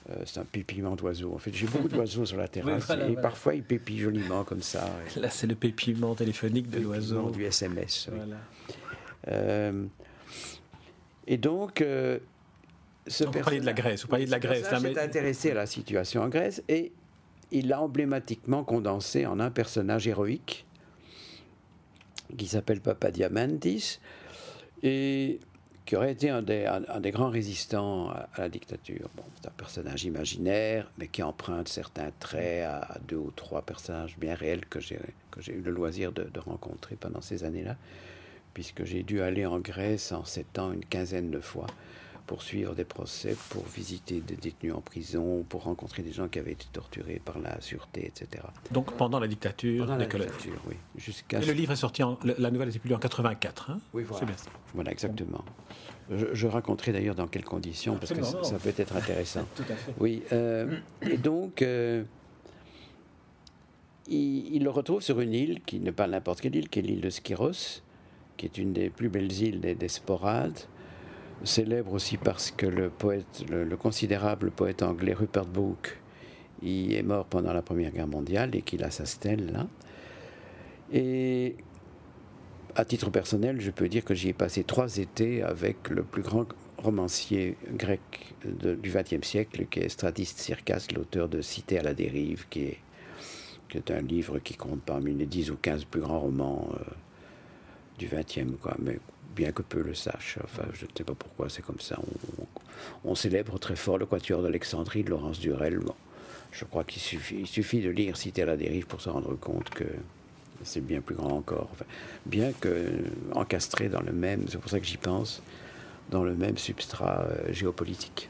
Euh, 0.09 0.15
c'est 0.25 0.39
un 0.39 0.45
pépillement 0.45 0.95
d'oiseaux. 0.95 1.33
En 1.33 1.37
fait, 1.37 1.53
j'ai 1.53 1.65
beaucoup 1.65 1.87
d'oiseaux 1.87 2.25
sur 2.25 2.37
la 2.37 2.47
terrasse 2.49 2.91
et 3.09 3.15
parfois 3.15 3.55
ils 3.55 3.63
pépillent 3.63 4.01
joliment 4.01 4.43
comme 4.43 4.61
ça. 4.61 4.89
Là, 5.15 5.29
c'est 5.29 5.47
le 5.47 5.55
pépillement 5.55 6.13
téléphonique 6.13 6.69
de 6.69 6.79
l'oiseau. 6.79 7.29
Du 7.31 7.45
SMS. 7.45 8.09
Euh, 9.29 9.85
et 11.25 11.37
donc, 11.37 11.81
ce 13.07 13.23
vous 13.23 13.31
parliez 13.31 13.61
de 13.61 13.65
la 13.65 13.73
Grèce. 13.73 14.01
Vous 14.01 14.09
parliez 14.09 14.25
de 14.25 14.31
la 14.31 14.39
Grèce. 14.39 14.67
Il 14.71 14.79
s'est 14.79 14.99
intéressé 14.99 15.51
à 15.51 15.55
la 15.55 15.65
situation 15.65 16.21
en 16.21 16.27
Grèce 16.27 16.61
et 16.67 16.91
il 17.51 17.69
l'a 17.69 17.81
emblématiquement 17.81 18.65
condensé 18.65 19.25
en 19.25 19.39
un 19.39 19.51
personnage 19.51 20.07
héroïque 20.07 20.65
qui 22.37 22.47
s'appelle 22.47 22.81
Papa 22.81 23.11
Diamantis, 23.11 23.99
et 24.81 25.39
qui 25.85 25.95
aurait 25.95 26.11
été 26.11 26.29
un 26.29 26.41
des, 26.41 27.11
grands 27.11 27.29
résistants 27.29 28.09
à, 28.09 28.27
la 28.37 28.49
dictature. 28.49 29.09
Bon, 29.15 29.23
c'est 29.35 29.47
un 29.47 29.53
personnage 29.55 30.05
imaginaire, 30.05 30.89
mais 30.97 31.07
qui 31.07 31.23
emprunte 31.23 31.67
certains 31.67 32.11
traits 32.19 32.65
à, 32.65 32.97
deux 33.07 33.17
ou 33.17 33.31
trois 33.35 33.61
personnages 33.61 34.17
bien 34.17 34.35
réels 34.35 34.65
que 34.65 34.79
j'ai, 34.79 34.99
que 35.31 35.41
j'ai 35.41 35.53
eu 35.53 35.61
le 35.61 35.71
loisir 35.71 36.11
de, 36.11 36.23
de 36.23 36.39
rencontrer 36.39 36.95
pendant 36.95 37.21
ces 37.21 37.43
années-là, 37.43 37.75
puisque 38.53 38.85
j'ai 38.85 39.03
dû 39.03 39.21
aller 39.21 39.45
en 39.45 39.59
Grèce 39.59 40.11
en 40.11 40.25
sept 40.25 40.57
ans 40.59 40.71
une 40.71 40.85
quinzaine 40.85 41.31
de 41.31 41.39
fois 41.39 41.67
pour 42.25 42.41
suivre 42.41 42.73
des 42.73 42.85
procès, 42.85 43.35
pour 43.49 43.65
visiter 43.65 44.21
des 44.21 44.35
détenus 44.35 44.73
en 44.73 44.81
prison, 44.81 45.45
pour 45.47 45.63
rencontrer 45.63 46.03
des 46.03 46.11
gens 46.11 46.27
qui 46.27 46.39
avaient 46.39 46.53
été 46.53 46.65
torturés 46.71 47.21
par 47.23 47.39
la 47.39 47.59
sûreté, 47.61 48.07
etc. 48.07 48.43
Donc 48.71 48.93
pendant 48.93 49.19
la 49.19 49.27
dictature 49.27 49.85
Pendant 49.85 49.97
la 49.97 50.05
dictature, 50.05 50.61
oui. 50.67 50.75
Jusqu'à... 50.95 51.41
Et 51.41 51.45
le 51.45 51.53
livre 51.53 51.73
est 51.73 51.77
sorti, 51.77 52.01
en, 52.03 52.17
la 52.23 52.51
nouvelle 52.51 52.69
est 52.69 52.79
publiée 52.79 52.95
en 52.95 52.99
84, 52.99 53.71
hein? 53.71 53.79
Oui, 53.93 54.03
voilà. 54.03 54.27
Voilà, 54.73 54.91
exactement. 54.91 55.43
Je, 56.09 56.47
raconterai 56.47 56.91
d'ailleurs 56.91 57.15
dans 57.15 57.27
quelles 57.27 57.45
conditions, 57.45 57.97
parce 57.97 58.13
que 58.13 58.23
ça, 58.23 58.57
peut 58.57 58.73
être 58.75 58.95
intéressant. 58.95 59.45
Tout 59.55 59.63
à 59.63 59.75
fait. 59.75 59.93
Oui, 59.99 60.23
euh, 60.31 60.77
et 61.01 61.17
donc... 61.17 61.61
Euh, 61.61 62.03
il, 64.09 64.63
le 64.63 64.69
retrouve 64.69 65.01
sur 65.01 65.21
une 65.21 65.33
île 65.33 65.61
qui 65.65 65.79
n'est 65.79 65.93
pas 65.93 66.07
n'importe 66.07 66.41
quelle 66.41 66.55
île, 66.55 66.67
qui 66.67 66.79
est 66.79 66.81
l'île 66.81 66.99
de 66.99 67.09
Skiros, 67.09 67.81
qui 68.35 68.45
est 68.45 68.57
une 68.57 68.73
des 68.73 68.89
plus 68.89 69.07
belles 69.07 69.31
îles 69.31 69.61
des, 69.61 69.75
des 69.75 69.87
Sporades, 69.87 70.59
célèbre 71.43 71.93
aussi 71.93 72.17
parce 72.17 72.51
que 72.51 72.65
le 72.65 72.89
poète, 72.89 73.45
le, 73.49 73.75
considérable 73.75 74.51
poète 74.51 74.83
anglais 74.83 75.13
Rupert 75.13 75.45
Brooke 75.45 75.97
y 76.61 76.95
est 76.95 77.03
mort 77.03 77.25
pendant 77.25 77.53
la 77.53 77.61
Première 77.61 77.91
Guerre 77.91 78.07
mondiale 78.07 78.55
et 78.55 78.61
qu'il 78.61 78.83
a 78.83 78.91
sa 78.91 79.05
stèle 79.05 79.51
là. 79.51 79.67
Et 80.91 81.55
à 82.75 82.85
titre 82.85 83.09
personnel, 83.09 83.61
je 83.61 83.71
peux 83.71 83.87
dire 83.87 84.03
que 84.03 84.13
j'y 84.13 84.29
ai 84.29 84.33
passé 84.33 84.63
trois 84.63 84.97
étés 84.97 85.43
avec 85.43 85.89
le 85.89 86.03
plus 86.03 86.21
grand 86.21 86.45
romancier 86.77 87.57
grec 87.69 88.01
du 88.45 88.89
XXe 88.89 89.25
siècle, 89.25 89.65
qui 89.69 89.79
est 89.79 89.89
Stratis 89.89 90.33
Circas, 90.35 90.87
l'auteur 90.95 91.29
de 91.29 91.41
Cité 91.41 91.79
à 91.79 91.83
la 91.83 91.93
dérive, 91.93 92.45
qui 92.49 92.63
est, 92.63 92.79
un 93.89 94.01
livre 94.01 94.37
qui 94.37 94.53
compte 94.53 94.83
parmi 94.83 95.15
les 95.15 95.25
10 95.25 95.49
ou 95.49 95.57
15 95.59 95.85
plus 95.85 96.01
grands 96.01 96.19
romans 96.19 96.69
euh, 96.73 96.83
du 97.97 98.07
XXe, 98.07 98.55
quoi. 98.61 98.77
Bien 99.35 99.51
que 99.51 99.61
peu 99.61 99.81
le 99.81 99.93
sachent, 99.93 100.37
enfin, 100.43 100.63
je 100.73 100.85
ne 100.85 100.91
sais 100.95 101.03
pas 101.03 101.15
pourquoi 101.15 101.49
c'est 101.49 101.61
comme 101.61 101.79
ça. 101.79 101.99
On, 103.03 103.15
célèbre 103.15 103.59
très 103.59 103.75
fort 103.75 103.97
le 103.97 104.05
Quatuor 104.05 104.41
d'Alexandrie 104.41 105.03
de 105.03 105.09
Laurence 105.09 105.39
Durel. 105.39 105.79
je 106.51 106.65
crois 106.65 106.83
qu'il 106.83 107.01
suffit, 107.01 107.81
de 107.81 107.89
lire 107.89 108.17
Cité 108.17 108.43
à 108.43 108.45
la 108.45 108.57
dérive 108.57 108.85
pour 108.85 109.01
se 109.01 109.09
rendre 109.09 109.35
compte 109.35 109.69
que 109.69 109.85
c'est 110.63 110.81
bien 110.85 111.01
plus 111.01 111.15
grand 111.15 111.37
encore. 111.37 111.69
bien 112.25 112.51
que 112.53 112.87
encastré 113.33 113.89
dans 113.89 114.01
le 114.01 114.13
même, 114.13 114.45
c'est 114.49 114.59
pour 114.59 114.69
ça 114.69 114.79
que 114.79 114.85
j'y 114.85 114.97
pense, 114.97 115.41
dans 116.09 116.23
le 116.23 116.35
même 116.35 116.57
substrat 116.57 117.25
euh, 117.29 117.53
géopolitique, 117.53 118.29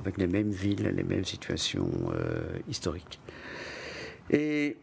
avec 0.00 0.18
les 0.18 0.26
mêmes 0.26 0.50
villes, 0.50 0.92
les 0.94 1.02
mêmes 1.02 1.24
situations 1.24 1.90
euh, 2.14 2.58
historiques. 2.68 3.20
Et 4.30 4.76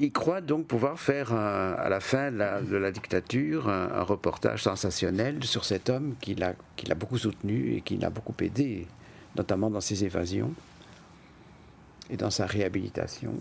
il 0.00 0.12
croit 0.12 0.40
donc 0.40 0.66
pouvoir 0.66 0.98
faire 0.98 1.32
à 1.34 1.88
la 1.90 2.00
fin 2.00 2.32
de 2.32 2.76
la, 2.76 2.90
dictature 2.90 3.68
un, 3.68 4.02
reportage 4.02 4.62
sensationnel 4.62 5.44
sur 5.44 5.66
cet 5.66 5.90
homme 5.90 6.14
qu'il 6.20 6.42
a, 6.42 6.54
a 6.90 6.94
beaucoup 6.94 7.18
soutenu 7.18 7.74
et 7.74 7.80
qui 7.82 7.98
l'a 7.98 8.08
beaucoup 8.08 8.34
aidé, 8.40 8.86
notamment 9.36 9.68
dans 9.68 9.82
ses 9.82 10.04
évasions 10.04 10.52
et 12.08 12.16
dans 12.16 12.30
sa 12.30 12.46
réhabilitation. 12.46 13.34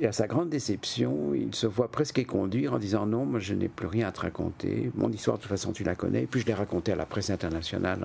Et 0.00 0.08
à 0.08 0.12
sa 0.12 0.26
grande 0.26 0.50
déception, 0.50 1.34
il 1.34 1.54
se 1.54 1.68
voit 1.68 1.88
presque 1.88 2.18
éconduire 2.18 2.74
en 2.74 2.78
disant 2.78 3.06
non, 3.06 3.24
moi 3.24 3.38
je 3.38 3.54
n'ai 3.54 3.68
plus 3.68 3.86
rien 3.86 4.08
à 4.08 4.12
te 4.12 4.22
raconter. 4.22 4.90
Mon 4.96 5.10
histoire, 5.12 5.36
de 5.36 5.42
toute 5.42 5.50
façon, 5.50 5.72
tu 5.72 5.84
la 5.84 5.94
connais. 5.94 6.26
Puis 6.26 6.40
je 6.40 6.46
l'ai 6.46 6.54
racontée 6.54 6.90
à 6.90 6.96
la 6.96 7.06
presse 7.06 7.30
internationale 7.30 8.00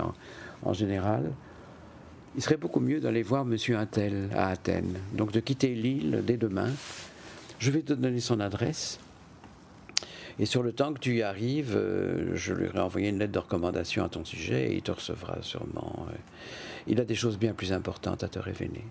en, 0.62 0.74
général. 0.74 1.32
Il 2.36 2.44
serait 2.44 2.58
beaucoup 2.58 2.80
mieux 2.80 3.00
d'aller 3.00 3.24
voir 3.24 3.44
Monsieur 3.44 3.76
Intel 3.76 4.30
à 4.36 4.50
Athènes. 4.50 5.00
Donc 5.14 5.32
de 5.32 5.40
quitter 5.40 5.74
l'île 5.74 6.22
dès 6.24 6.38
demain. 6.38 6.70
Je 7.60 7.72
vais 7.72 7.82
te 7.82 7.94
donner 7.94 8.20
son 8.20 8.40
adresse. 8.40 9.00
Et 10.40 10.46
sur 10.46 10.64
le 10.64 10.72
temps 10.72 10.94
que 10.94 11.00
tu 11.00 11.18
y 11.18 11.22
arrives, 11.22 11.76
euh, 11.76 12.34
je 12.34 12.54
lui 12.54 12.68
ai 12.68 12.80
envoyé 12.80 13.10
une 13.10 13.20
lettre 13.20 13.34
de 13.34 13.40
recommandation 13.40 14.06
à 14.06 14.10
ton 14.10 14.24
sujet 14.24 14.72
et 14.72 14.76
il 14.76 14.82
te 14.82 14.92
recevra 14.92 15.38
sûrement. 15.42 16.08
Euh. 16.10 16.16
Il 16.88 17.02
a 17.02 17.04
des 17.04 17.16
choses 17.16 17.38
bien 17.38 17.54
plus 17.54 17.74
importantes 17.74 18.24
à 18.24 18.30
te 18.30 18.40
révéler. 18.40 18.86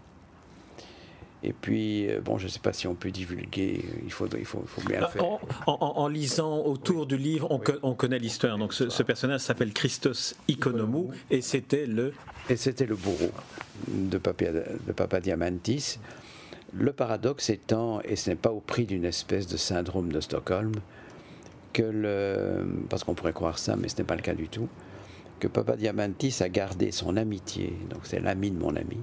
Et 1.42 1.54
puis, 1.54 2.10
euh, 2.10 2.20
bon, 2.20 2.36
je 2.36 2.44
ne 2.44 2.48
sais 2.50 2.58
pas 2.58 2.74
si 2.74 2.86
on 2.86 2.94
peut 2.94 3.10
divulguer, 3.10 3.82
il 4.04 4.12
faut, 4.12 4.26
il 4.36 4.44
faut, 4.44 4.62
faut 4.66 4.82
bien 4.82 5.00
le 5.00 5.06
faire. 5.06 5.24
En, 5.66 6.08
lisant 6.08 6.58
autour 6.58 7.06
du 7.06 7.16
livre, 7.16 7.46
on, 7.50 7.60
on 7.82 7.94
connaît 7.94 8.18
l'histoire. 8.18 8.58
Donc, 8.58 8.74
ce, 8.74 9.02
personnage 9.02 9.40
s'appelle 9.40 9.72
Christos 9.72 10.34
Ikonomou 10.48 11.12
et 11.30 11.40
c'était 11.40 11.86
le. 11.86 12.12
Et 12.50 12.56
c'était 12.56 12.86
le 12.86 12.96
bourreau 12.96 13.30
de 13.86 14.18
Papa, 14.18 14.46
de 14.50 14.92
Papa 14.92 15.20
Diamantis. 15.20 15.98
Le 16.72 16.92
paradoxe 16.92 17.50
étant, 17.50 18.00
et 18.02 18.16
ce 18.16 18.30
n'est 18.30 18.36
pas 18.36 18.50
au 18.50 18.60
prix 18.60 18.84
d'une 18.84 19.04
espèce 19.04 19.46
de 19.46 19.56
syndrome 19.56 20.12
de 20.12 20.20
Stockholm, 20.20 20.72
que 21.72 21.82
le. 21.82 22.66
Parce 22.88 23.04
qu'on 23.04 23.14
pourrait 23.14 23.32
croire 23.32 23.58
ça, 23.58 23.76
mais 23.76 23.88
ce 23.88 23.96
n'est 23.98 24.04
pas 24.04 24.16
le 24.16 24.22
cas 24.22 24.34
du 24.34 24.48
tout, 24.48 24.68
que 25.40 25.48
Papa 25.48 25.76
Diamantis 25.76 26.36
a 26.40 26.48
gardé 26.48 26.92
son 26.92 27.16
amitié, 27.16 27.72
donc 27.90 28.00
c'est 28.04 28.20
l'ami 28.20 28.50
de 28.50 28.58
mon 28.58 28.76
ami 28.76 28.98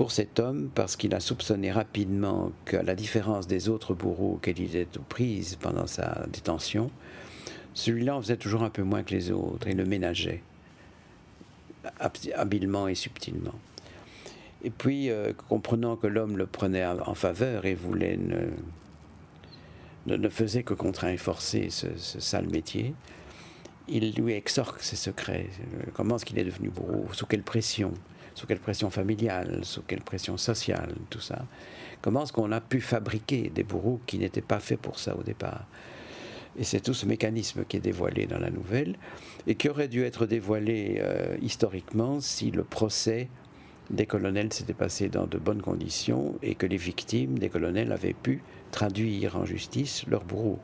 pour 0.00 0.12
cet 0.12 0.40
homme 0.40 0.70
parce 0.74 0.96
qu'il 0.96 1.14
a 1.14 1.20
soupçonné 1.20 1.70
rapidement 1.70 2.52
qu'à 2.64 2.82
la 2.82 2.94
différence 2.94 3.46
des 3.46 3.68
autres 3.68 3.92
bourreaux 3.92 4.34
auxquels 4.36 4.58
il 4.58 4.74
était 4.74 4.98
aux 4.98 5.02
prises 5.02 5.56
pendant 5.60 5.86
sa 5.86 6.26
détention, 6.32 6.90
celui-là 7.74 8.16
en 8.16 8.22
faisait 8.22 8.38
toujours 8.38 8.62
un 8.62 8.70
peu 8.70 8.82
moins 8.82 9.02
que 9.02 9.14
les 9.14 9.30
autres 9.30 9.66
et 9.66 9.74
le 9.74 9.84
ménageait 9.84 10.42
habilement 12.34 12.88
et 12.88 12.94
subtilement. 12.94 13.54
Et 14.62 14.70
puis, 14.70 15.10
euh, 15.10 15.32
comprenant 15.48 15.96
que 15.96 16.06
l'homme 16.06 16.36
le 16.36 16.46
prenait 16.46 16.84
en 16.84 17.14
faveur 17.14 17.64
et 17.64 17.74
voulait 17.74 18.18
ne, 18.18 20.16
ne, 20.16 20.28
faisait 20.28 20.62
que 20.62 20.74
contraindre 20.74 21.14
et 21.14 21.18
forcer 21.18 21.70
ce, 21.70 21.88
sale 21.96 22.48
métier, 22.48 22.94
il 23.88 24.14
lui 24.14 24.34
exorque 24.34 24.82
ses 24.82 24.96
secrets. 24.96 25.48
Comment 25.94 26.16
est-ce 26.16 26.24
qu'il 26.24 26.38
est 26.38 26.44
devenu 26.44 26.68
bourreau 26.68 27.06
Sous 27.12 27.26
quelle 27.26 27.42
pression? 27.42 27.92
Sous 28.34 28.46
quelle 28.46 28.60
pression 28.60 28.90
familiale, 28.90 29.60
sous 29.64 29.82
quelle 29.82 30.02
pression 30.02 30.36
sociale, 30.36 30.94
tout 31.10 31.20
ça. 31.20 31.44
Comment 32.00 32.22
est-ce 32.22 32.32
qu'on 32.32 32.52
a 32.52 32.60
pu 32.60 32.80
fabriquer 32.80 33.50
des 33.54 33.64
bourreaux 33.64 34.00
qui 34.06 34.18
n'étaient 34.18 34.40
pas 34.40 34.60
faits 34.60 34.80
pour 34.80 34.98
ça 34.98 35.16
au 35.16 35.22
départ? 35.22 35.66
Et 36.58 36.64
c'est 36.64 36.80
tout 36.80 36.94
ce 36.94 37.06
mécanisme 37.06 37.64
qui 37.64 37.76
est 37.76 37.80
dévoilé 37.80 38.26
dans 38.26 38.38
la 38.38 38.50
nouvelle 38.50 38.96
et 39.46 39.54
qui 39.54 39.68
aurait 39.68 39.88
dû 39.88 40.02
être 40.04 40.26
dévoilé 40.26 40.98
euh, 41.00 41.36
historiquement 41.42 42.20
si 42.20 42.50
le 42.50 42.64
procès 42.64 43.28
des 43.90 44.06
colonels 44.06 44.52
s'était 44.52 44.72
passé 44.72 45.08
dans 45.08 45.26
de 45.26 45.38
bonnes 45.38 45.62
conditions 45.62 46.34
et 46.42 46.54
que 46.54 46.66
les 46.66 46.76
victimes 46.76 47.38
des 47.38 47.48
colonels 47.48 47.92
avaient 47.92 48.14
pu 48.14 48.42
traduire 48.70 49.36
en 49.36 49.44
justice 49.44 50.04
leurs 50.06 50.24
bourreaux 50.24 50.60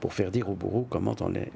pour 0.00 0.14
faire 0.14 0.32
dire 0.32 0.48
aux 0.48 0.54
bourreaux 0.54 0.86
comment 0.90 1.14
on 1.20 1.28
les, 1.28 1.48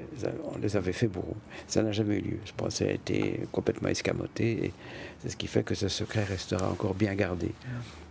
on 0.53 0.57
les 0.57 0.77
avait 0.77 0.93
fait 0.93 1.07
bourreaux. 1.07 1.35
Ça 1.67 1.83
n'a 1.83 1.91
jamais 1.91 2.15
eu 2.15 2.21
lieu. 2.21 2.39
Ce 2.45 2.53
procès 2.53 2.89
a 2.89 2.93
été 2.93 3.41
complètement 3.51 3.89
escamoté 3.89 4.67
et 4.67 4.73
c'est 5.19 5.29
ce 5.29 5.35
qui 5.35 5.47
fait 5.47 5.63
que 5.63 5.75
ce 5.75 5.89
secret 5.89 6.23
restera 6.23 6.69
encore 6.69 6.93
bien 6.93 7.13
gardé. 7.15 7.51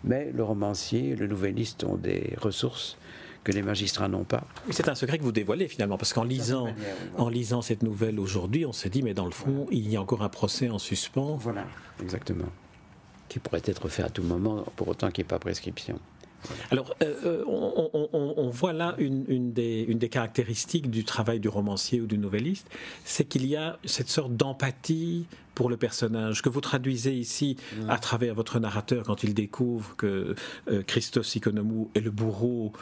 Mais 0.04 0.30
le 0.34 0.42
romancier, 0.42 1.16
le 1.16 1.26
nouvelliste 1.26 1.84
ont 1.84 1.96
des 1.96 2.34
ressources 2.38 2.98
que 3.44 3.52
les 3.52 3.62
magistrats 3.62 4.08
n'ont 4.08 4.24
pas. 4.24 4.44
C'est 4.70 4.88
un 4.88 4.94
secret 4.94 5.18
que 5.18 5.22
vous 5.22 5.32
dévoilez 5.32 5.68
finalement, 5.68 5.96
parce 5.96 6.12
qu'en 6.12 6.24
lisant, 6.24 6.66
en 7.16 7.28
lisant 7.28 7.62
cette 7.62 7.82
nouvelle 7.82 8.18
aujourd'hui, 8.18 8.66
on 8.66 8.72
s'est 8.72 8.90
dit, 8.90 9.02
mais 9.02 9.14
dans 9.14 9.24
le 9.24 9.30
fond, 9.30 9.68
il 9.70 9.88
y 9.88 9.96
a 9.96 10.02
encore 10.02 10.22
un 10.22 10.28
procès 10.28 10.68
en 10.68 10.78
suspens. 10.78 11.36
Voilà, 11.36 11.64
exactement. 12.02 12.48
Qui 13.28 13.38
pourrait 13.38 13.62
être 13.64 13.88
fait 13.88 14.02
à 14.02 14.10
tout 14.10 14.22
moment, 14.22 14.64
pour 14.76 14.88
autant 14.88 15.10
qu'il 15.10 15.22
n'y 15.22 15.26
ait 15.26 15.28
pas 15.28 15.38
prescription. 15.38 16.00
Alors, 16.70 16.94
euh, 17.02 17.14
euh, 17.24 17.44
on, 17.46 18.48
voit 18.50 18.72
là 18.72 18.94
une, 18.98 19.52
des, 19.52 20.08
caractéristiques 20.10 20.90
du 20.90 21.04
travail 21.04 21.40
du 21.40 21.48
romancier 21.48 22.00
ou 22.00 22.06
du 22.06 22.18
novelliste, 22.18 22.68
c'est 23.04 23.24
qu'il 23.24 23.46
y 23.46 23.56
a 23.56 23.78
cette 23.84 24.08
sorte 24.08 24.36
d'empathie 24.36 25.26
pour 25.54 25.68
le 25.70 25.76
personnage 25.76 26.42
que 26.42 26.48
vous 26.48 26.60
traduisez 26.60 27.14
ici 27.14 27.56
à 27.88 27.98
travers 27.98 28.34
votre 28.34 28.60
narrateur 28.60 29.04
quand 29.04 29.22
il 29.22 29.34
découvre 29.34 29.96
que 29.96 30.34
euh, 30.68 30.82
Christos 30.82 31.34
Ikonomou 31.34 31.90
est 31.94 32.00
le 32.00 32.10
bourreau 32.10 32.72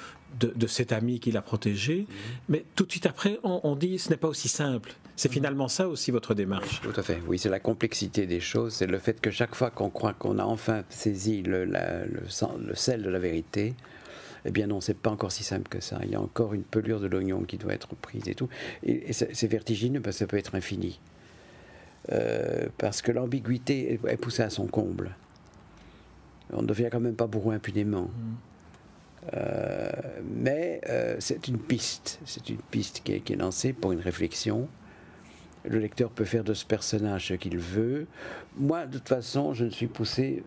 de, 0.40 0.66
cet 0.66 0.92
ami 0.92 1.20
qu'il 1.20 1.36
a 1.36 1.42
protégé. 1.42 2.06
Mais 2.48 2.64
tout 2.74 2.84
de 2.84 2.90
suite 2.90 3.06
après, 3.06 3.38
on, 3.44 3.76
dit 3.76 3.98
ce 3.98 4.10
n'est 4.10 4.16
pas 4.16 4.28
aussi 4.28 4.48
simple. 4.48 4.94
C'est 5.16 5.30
finalement 5.30 5.68
ça 5.68 5.88
aussi 5.88 6.10
votre 6.10 6.34
démarche. 6.34 6.80
tout 6.82 6.98
à 6.98 7.02
fait. 7.02 7.20
Oui, 7.28 7.38
c'est 7.38 7.48
la 7.48 7.60
complexité 7.60 8.26
des 8.26 8.40
choses. 8.40 8.74
C'est 8.74 8.86
le 8.86 8.98
fait 8.98 9.20
que 9.20 9.30
chaque 9.30 9.54
fois 9.54 9.70
qu'on 9.70 9.90
croit 9.90 10.12
qu'on 10.12 10.38
a 10.38 10.44
enfin 10.44 10.82
saisi 10.88 11.42
le, 11.42 11.64
le, 11.64 12.74
sel 12.74 13.02
de 13.02 13.10
la 13.10 13.20
vérité, 13.20 13.74
eh 14.44 14.50
bien 14.50 14.66
non, 14.66 14.80
c'est 14.80 14.96
pas 14.96 15.10
encore 15.10 15.30
si 15.30 15.44
simple 15.44 15.68
que 15.68 15.80
ça. 15.80 16.00
Il 16.02 16.10
y 16.10 16.16
a 16.16 16.20
encore 16.20 16.52
une 16.52 16.64
pelure 16.64 17.00
de 17.00 17.06
l'oignon 17.06 17.42
qui 17.42 17.58
doit 17.58 17.72
être 17.72 17.94
prise 17.94 18.28
et 18.28 18.34
tout. 18.34 18.48
Et, 18.82 19.12
c'est 19.12 19.46
vertigineux 19.46 20.00
parce 20.00 20.16
que 20.16 20.20
ça 20.20 20.26
peut 20.26 20.36
être 20.36 20.54
infini. 20.56 21.00
Euh, 22.12 22.66
parce 22.76 23.00
que 23.00 23.12
l'ambiguïté 23.12 24.00
est 24.06 24.16
poussée 24.16 24.42
à 24.42 24.50
son 24.50 24.66
comble. 24.66 25.14
On 26.52 26.62
ne 26.62 26.66
devient 26.66 26.88
quand 26.90 27.00
même 27.00 27.14
pas 27.14 27.26
bourreau 27.26 27.52
impunément. 27.52 28.02
Mm. 28.02 28.34
Euh, 29.32 29.90
mais 30.22 30.80
euh, 30.88 31.16
c'est 31.18 31.48
une 31.48 31.58
piste, 31.58 32.20
c'est 32.26 32.48
une 32.50 32.58
piste 32.58 33.02
qui 33.02 33.12
est, 33.12 33.36
lancée 33.36 33.72
pour 33.72 33.92
une 33.92 34.00
réflexion. 34.00 34.68
Le 35.64 35.78
lecteur 35.78 36.10
peut 36.10 36.24
faire 36.24 36.44
de 36.44 36.54
ce 36.54 36.64
personnage 36.64 37.28
ce 37.28 37.34
qu'il 37.34 37.58
veut. 37.58 38.06
Moi, 38.56 38.86
de 38.86 38.98
toute 38.98 39.08
façon, 39.08 39.54
je 39.54 39.64
ne 39.64 39.70
suis 39.70 39.86
poussé. 39.86 40.42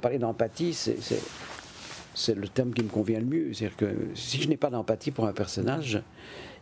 Parler 0.00 0.18
d'empathie, 0.18 0.72
c'est 0.72 2.34
le 2.34 2.48
terme 2.48 2.72
qui 2.72 2.82
me 2.82 2.88
convient 2.88 3.18
le 3.18 3.26
mieux. 3.26 3.52
C'est-à-dire 3.52 3.76
que 3.76 3.94
si 4.14 4.40
je 4.40 4.48
n'ai 4.48 4.56
pas 4.56 4.70
d'empathie 4.70 5.10
pour 5.10 5.26
un 5.26 5.32
personnage, 5.32 6.00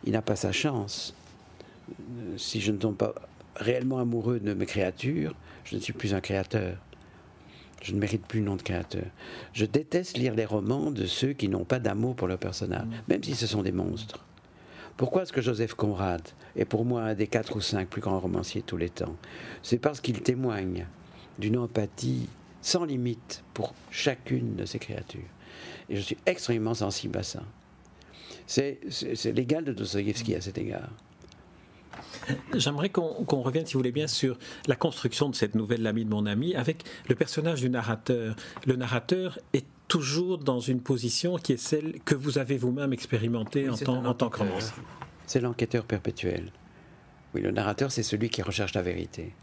il 0.03 0.13
n'a 0.13 0.21
pas 0.21 0.35
sa 0.35 0.51
chance. 0.51 1.13
Si 2.37 2.61
je 2.61 2.71
ne 2.71 2.77
tombe 2.77 2.95
pas 2.95 3.13
réellement 3.55 3.99
amoureux 3.99 4.39
de 4.39 4.53
mes 4.53 4.65
créatures, 4.65 5.35
je 5.63 5.75
ne 5.75 5.81
suis 5.81 5.93
plus 5.93 6.13
un 6.13 6.21
créateur. 6.21 6.77
Je 7.81 7.93
ne 7.93 7.99
mérite 7.99 8.25
plus 8.27 8.39
le 8.39 8.45
nom 8.45 8.55
de 8.55 8.61
créateur. 8.61 9.05
Je 9.53 9.65
déteste 9.65 10.17
lire 10.17 10.35
les 10.35 10.45
romans 10.45 10.91
de 10.91 11.05
ceux 11.05 11.33
qui 11.33 11.49
n'ont 11.49 11.65
pas 11.65 11.79
d'amour 11.79 12.15
pour 12.15 12.27
leur 12.27 12.37
personnage, 12.37 12.85
mm. 12.85 12.91
même 13.07 13.23
si 13.23 13.35
ce 13.35 13.47
sont 13.47 13.63
des 13.63 13.71
monstres. 13.71 14.23
Pourquoi 14.97 15.23
est-ce 15.23 15.33
que 15.33 15.41
Joseph 15.41 15.73
Conrad 15.73 16.21
est 16.55 16.65
pour 16.65 16.85
moi 16.85 17.03
un 17.03 17.13
des 17.13 17.27
quatre 17.27 17.55
ou 17.55 17.61
cinq 17.61 17.87
plus 17.89 18.01
grands 18.01 18.19
romanciers 18.19 18.61
de 18.61 18.65
tous 18.65 18.77
les 18.77 18.89
temps? 18.89 19.15
C'est 19.63 19.79
parce 19.79 20.01
qu'il 20.01 20.21
témoigne 20.21 20.87
d'une 21.39 21.57
empathie 21.57 22.27
sans 22.61 22.85
limite 22.85 23.43
pour 23.53 23.73
chacune 23.89 24.55
de 24.55 24.65
ces 24.65 24.79
créatures. 24.79 25.21
Et 25.89 25.95
je 25.95 26.01
suis 26.01 26.17
extrêmement 26.25 26.75
sensible 26.75 27.17
à 27.17 27.23
ça. 27.23 27.41
C'est 28.45 28.79
l'égal 29.25 29.63
de 29.63 29.73
Dostoïevski 29.73 30.35
à 30.35 30.41
cet 30.41 30.57
égard. 30.57 30.89
J'aimerais 32.53 32.89
qu'on 32.89 33.41
revienne, 33.41 33.65
si 33.65 33.73
vous 33.73 33.79
voulez 33.79 33.91
bien, 33.91 34.07
sur 34.07 34.37
la 34.67 34.75
construction 34.75 35.29
de 35.29 35.35
cette 35.35 35.55
nouvelle 35.55 35.81
L'ami 35.81 36.05
de 36.05 36.09
mon 36.09 36.25
ami 36.25 36.55
avec 36.55 36.83
le 37.09 37.15
personnage 37.15 37.61
du 37.61 37.69
narrateur. 37.69 38.35
Le 38.65 38.75
narrateur 38.75 39.39
est 39.53 39.65
toujours 39.91 40.37
dans 40.37 40.61
une 40.61 40.79
position 40.79 41.35
qui 41.35 41.51
est 41.51 41.57
celle 41.57 41.99
que 42.05 42.15
vous 42.15 42.37
avez 42.37 42.57
vous-même 42.57 42.93
expérimentée 42.93 43.69
en, 43.69 43.75
tant, 43.75 44.05
en 44.05 44.13
tant 44.13 44.29
que 44.29 44.39
romancier. 44.39 44.71
C'est 45.25 45.41
l'enquêteur 45.41 45.83
perpétuel. 45.83 46.53
Oui, 47.35 47.41
le 47.41 47.51
narrateur, 47.51 47.91
c'est 47.91 48.01
celui 48.01 48.29
qui 48.29 48.41
recherche 48.41 48.73
la 48.73 48.83
vérité, 48.83 49.33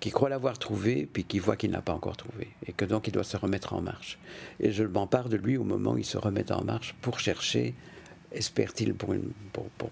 qui 0.00 0.10
croit 0.10 0.30
l'avoir 0.30 0.58
trouvée, 0.58 1.06
puis 1.12 1.24
qui 1.24 1.38
voit 1.38 1.56
qu'il 1.56 1.72
n'a 1.72 1.82
pas 1.82 1.92
encore 1.92 2.16
trouvé, 2.16 2.48
et 2.66 2.72
que 2.72 2.86
donc 2.86 3.06
il 3.06 3.12
doit 3.12 3.22
se 3.22 3.36
remettre 3.36 3.74
en 3.74 3.82
marche. 3.82 4.18
Et 4.60 4.72
je 4.72 4.82
m'empare 4.82 5.28
de 5.28 5.36
lui 5.36 5.58
au 5.58 5.64
moment 5.64 5.92
où 5.92 5.98
il 5.98 6.06
se 6.06 6.16
remet 6.16 6.50
en 6.52 6.64
marche 6.64 6.94
pour 7.02 7.18
chercher, 7.18 7.74
espère-t-il, 8.30 8.94
pour, 8.94 9.12
une, 9.12 9.30
pour, 9.52 9.66
pour, 9.76 9.90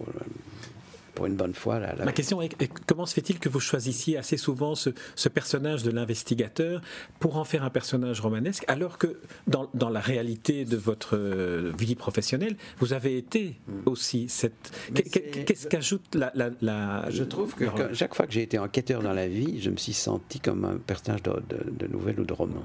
pour 1.14 1.26
une 1.26 1.36
bonne 1.36 1.54
fois. 1.54 1.78
Là, 1.78 1.94
Ma 2.04 2.12
question 2.12 2.40
est 2.42 2.56
comment 2.86 3.06
se 3.06 3.14
fait-il 3.14 3.38
que 3.38 3.48
vous 3.48 3.60
choisissiez 3.60 4.16
assez 4.16 4.36
souvent 4.36 4.74
ce, 4.74 4.90
ce 5.14 5.28
personnage 5.28 5.82
de 5.82 5.90
l'investigateur 5.90 6.80
pour 7.18 7.36
en 7.36 7.44
faire 7.44 7.64
un 7.64 7.70
personnage 7.70 8.20
romanesque, 8.20 8.64
alors 8.68 8.98
que 8.98 9.18
dans, 9.46 9.70
dans 9.74 9.90
la 9.90 10.00
réalité 10.00 10.64
de 10.64 10.76
votre 10.76 11.16
euh, 11.16 11.72
vie 11.78 11.94
professionnelle, 11.94 12.56
vous 12.78 12.92
avez 12.92 13.16
été 13.16 13.56
hmm. 13.66 13.72
aussi 13.86 14.28
cette. 14.28 14.72
Qu'est-ce 14.94 15.66
qu'ajoute 15.68 16.14
la, 16.14 16.32
la, 16.60 17.10
Je 17.10 17.24
trouve 17.24 17.54
que 17.54 17.66
chaque 17.94 18.14
fois 18.14 18.26
que 18.26 18.32
j'ai 18.32 18.42
été 18.42 18.58
enquêteur 18.58 19.02
dans 19.02 19.12
la 19.12 19.28
vie, 19.28 19.60
je 19.60 19.70
me 19.70 19.76
suis 19.76 19.92
senti 19.92 20.40
comme 20.40 20.64
un 20.64 20.76
personnage 20.76 21.22
de, 21.22 21.42
de, 21.48 21.70
de 21.70 21.86
nouvelle 21.86 22.20
ou 22.20 22.24
de 22.24 22.32
roman. 22.32 22.64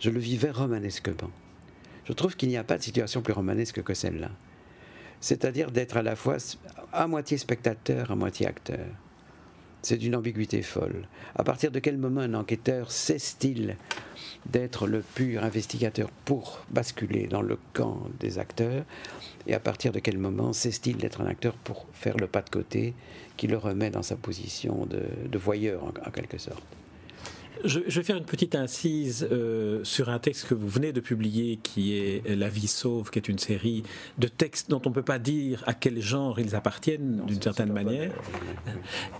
Je 0.00 0.10
le 0.10 0.18
vivais 0.18 0.50
romanesquement. 0.50 1.30
Je 2.04 2.12
trouve 2.12 2.36
qu'il 2.36 2.48
n'y 2.48 2.56
a 2.56 2.64
pas 2.64 2.78
de 2.78 2.82
situation 2.82 3.22
plus 3.22 3.32
romanesque 3.32 3.82
que 3.82 3.94
celle-là 3.94 4.30
c'est-à-dire 5.22 5.70
d'être 5.70 5.96
à 5.96 6.02
la 6.02 6.16
fois 6.16 6.36
à 6.92 7.06
moitié 7.06 7.38
spectateur, 7.38 8.10
à 8.10 8.16
moitié 8.16 8.46
acteur. 8.46 8.86
C'est 9.80 9.96
d'une 9.96 10.14
ambiguïté 10.14 10.62
folle. 10.62 11.08
À 11.34 11.42
partir 11.42 11.70
de 11.70 11.78
quel 11.78 11.96
moment 11.96 12.20
un 12.20 12.34
enquêteur 12.34 12.92
cesse-t-il 12.92 13.76
d'être 14.46 14.86
le 14.86 15.00
pur 15.00 15.42
investigateur 15.42 16.10
pour 16.24 16.64
basculer 16.70 17.26
dans 17.26 17.40
le 17.40 17.58
camp 17.72 18.02
des 18.20 18.38
acteurs? 18.38 18.84
Et 19.46 19.54
à 19.54 19.60
partir 19.60 19.92
de 19.92 20.00
quel 20.00 20.18
moment 20.18 20.52
cesse-t-il 20.52 20.98
d'être 20.98 21.20
un 21.20 21.26
acteur 21.26 21.54
pour 21.54 21.86
faire 21.92 22.16
le 22.16 22.26
pas 22.26 22.42
de 22.42 22.50
côté 22.50 22.94
qui 23.36 23.46
le 23.46 23.56
remet 23.56 23.90
dans 23.90 24.02
sa 24.02 24.16
position 24.16 24.86
de, 24.86 25.38
voyeur 25.38 25.84
en 25.84 26.10
quelque 26.10 26.38
sorte? 26.38 26.62
Je, 27.64 27.80
vais 27.80 28.02
faire 28.02 28.16
une 28.16 28.24
petite 28.24 28.54
incise 28.54 29.26
euh, 29.30 29.82
sur 29.84 30.08
un 30.08 30.18
texte 30.18 30.48
que 30.48 30.54
vous 30.54 30.68
venez 30.68 30.92
de 30.92 31.00
publier 31.00 31.58
qui 31.62 31.94
est 31.94 32.22
La 32.36 32.48
vie 32.48 32.66
sauve, 32.66 33.10
qui 33.10 33.18
est 33.18 33.28
une 33.28 33.38
série 33.38 33.82
de 34.18 34.28
textes 34.28 34.70
dont 34.70 34.80
on 34.84 34.88
ne 34.88 34.94
peut 34.94 35.02
pas 35.02 35.18
dire 35.18 35.62
à 35.66 35.74
quel 35.74 36.00
genre 36.00 36.40
ils 36.40 36.54
appartiennent 36.54 37.22
d'une 37.26 37.40
certaine 37.40 37.72
manière. 37.72 38.12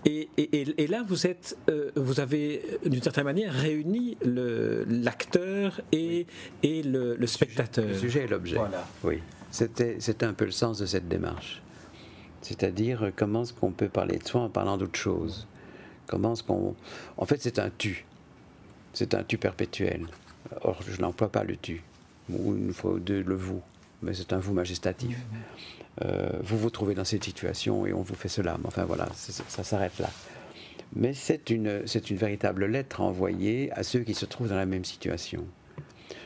Et, 0.04 0.28
et, 0.36 0.86
là, 0.86 1.04
vous, 1.06 1.26
êtes, 1.26 1.56
euh, 1.68 1.90
vous 1.96 2.20
avez 2.20 2.62
d'une 2.84 3.02
certaine 3.02 3.24
manière 3.24 3.52
réuni 3.52 4.16
l'acteur 4.24 5.80
et, 5.92 6.26
et 6.62 6.82
le, 6.82 7.26
spectateur. 7.26 7.86
Le 7.86 7.94
sujet 7.94 8.24
et 8.24 8.28
l'objet. 8.28 8.56
Voilà. 8.56 8.86
Oui, 9.04 9.20
c'était 9.50 10.24
un 10.24 10.32
peu 10.32 10.44
le 10.44 10.50
sens 10.50 10.78
de 10.78 10.86
cette 10.86 11.08
démarche. 11.08 11.62
C'est-à-dire 12.40 13.12
comment 13.14 13.42
est-ce 13.42 13.52
qu'on 13.52 13.70
peut 13.70 13.88
parler 13.88 14.18
de 14.18 14.26
soi 14.26 14.42
en 14.42 14.48
parlant 14.48 14.76
d'autre 14.76 14.98
chose? 14.98 15.46
Comment 16.06 16.32
est-ce 16.32 16.42
qu'on... 16.42 16.74
En 17.16 17.24
fait, 17.24 17.40
c'est 17.40 17.58
un 17.58 17.70
tu 17.78 18.04
c'est 18.92 19.14
un 19.14 19.22
tu 19.22 19.38
perpétuel. 19.38 20.06
Or, 20.62 20.80
je 20.86 21.00
n'emploie 21.00 21.30
pas 21.30 21.44
le 21.44 21.56
tu, 21.56 21.82
ou 22.30 22.54
une 22.54 22.72
fois 22.72 22.92
ou 22.92 22.98
deux 22.98 23.22
le 23.22 23.34
vous, 23.34 23.62
mais 24.02 24.14
c'est 24.14 24.32
un 24.32 24.38
vous 24.38 24.52
majestatif. 24.52 25.16
Euh, 26.02 26.30
vous 26.42 26.58
vous 26.58 26.70
trouvez 26.70 26.94
dans 26.94 27.04
cette 27.04 27.24
situation 27.24 27.86
et 27.86 27.92
on 27.92 28.02
vous 28.02 28.14
fait 28.14 28.28
cela. 28.28 28.56
Mais 28.58 28.66
enfin 28.66 28.84
voilà, 28.84 29.08
ça 29.14 29.64
s'arrête 29.64 29.98
là. 29.98 30.10
Mais 30.94 31.14
c'est 31.14 31.50
une, 31.50 31.86
c'est 31.86 32.10
une 32.10 32.16
véritable 32.16 32.66
lettre 32.66 33.00
envoyée 33.00 33.72
à 33.72 33.82
ceux 33.82 34.00
qui 34.00 34.14
se 34.14 34.26
trouvent 34.26 34.48
dans 34.48 34.56
la 34.56 34.66
même 34.66 34.84
situation. 34.84 35.46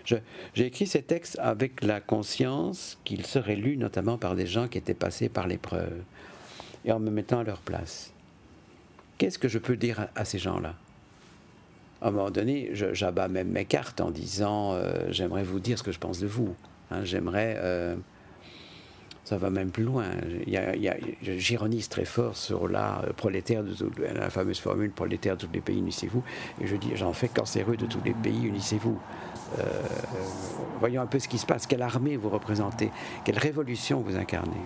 j'ai 0.04 0.66
écrit 0.66 0.86
ces 0.86 1.02
textes 1.02 1.38
avec 1.40 1.82
la 1.84 2.00
conscience 2.00 2.98
qu'ils 3.04 3.26
seraient 3.26 3.56
lus 3.56 3.76
notamment 3.76 4.18
par 4.18 4.34
des 4.34 4.46
gens 4.46 4.66
qui 4.66 4.78
étaient 4.78 4.94
passés 4.94 5.28
par 5.28 5.46
l'épreuve 5.46 6.02
et 6.84 6.92
en 6.92 6.98
me 6.98 7.10
mettant 7.10 7.40
à 7.40 7.44
leur 7.44 7.60
place. 7.60 8.12
Qu'est-ce 9.18 9.38
que 9.38 9.48
je 9.48 9.58
peux 9.58 9.76
dire 9.76 10.08
à 10.14 10.24
ces 10.24 10.38
gens-là? 10.38 10.74
À 12.02 12.08
un 12.08 12.10
moment 12.10 12.30
donné, 12.30 12.70
j'abats 12.72 13.28
même 13.28 13.48
mes 13.48 13.64
cartes 13.64 14.00
en 14.00 14.10
disant 14.10 14.72
euh, 14.74 15.06
j'aimerais 15.08 15.44
vous 15.44 15.60
dire 15.60 15.78
ce 15.78 15.82
que 15.82 15.92
je 15.92 15.98
pense 15.98 16.18
de 16.18 16.26
vous. 16.26 16.54
Hein, 16.90 17.04
j'aimerais. 17.04 17.56
Euh, 17.58 17.96
ça 19.24 19.38
va 19.38 19.50
même 19.50 19.70
plus 19.70 19.82
loin. 19.82 20.04
J'ironise 21.22 21.88
très 21.88 22.04
fort 22.04 22.36
sur 22.36 22.68
la 22.68 23.02
euh, 23.02 23.12
prolétaire 23.12 23.64
la 24.14 24.30
fameuse 24.30 24.60
formule 24.60 24.92
prolétaire 24.92 25.36
de 25.36 25.46
tous 25.46 25.52
les 25.52 25.60
pays, 25.60 25.78
unissez-vous. 25.78 26.22
Et 26.60 26.66
je 26.66 26.76
dis 26.76 26.92
j'en 26.94 27.12
fais 27.12 27.28
cancéreux 27.28 27.76
de 27.76 27.86
tous 27.86 28.00
les 28.04 28.12
pays, 28.12 28.44
unissez-vous. 28.44 28.98
voyons 30.78 31.00
un 31.00 31.06
peu 31.06 31.18
ce 31.18 31.28
qui 31.28 31.38
se 31.38 31.46
passe. 31.46 31.66
Quelle 31.66 31.82
armée 31.82 32.16
vous 32.16 32.28
représentez 32.28 32.90
Quelle 33.24 33.38
révolution 33.38 34.00
vous 34.00 34.16
incarnez 34.16 34.60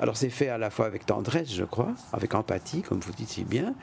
Alors 0.00 0.16
c'est 0.16 0.30
fait 0.30 0.48
à 0.48 0.58
la 0.58 0.70
fois 0.70 0.86
avec 0.86 1.04
tendresse, 1.04 1.52
je 1.52 1.64
crois, 1.64 1.92
avec 2.12 2.34
empathie, 2.34 2.82
comme 2.82 3.00
vous 3.00 3.12
dites 3.12 3.30
si 3.30 3.44
bien, 3.44 3.74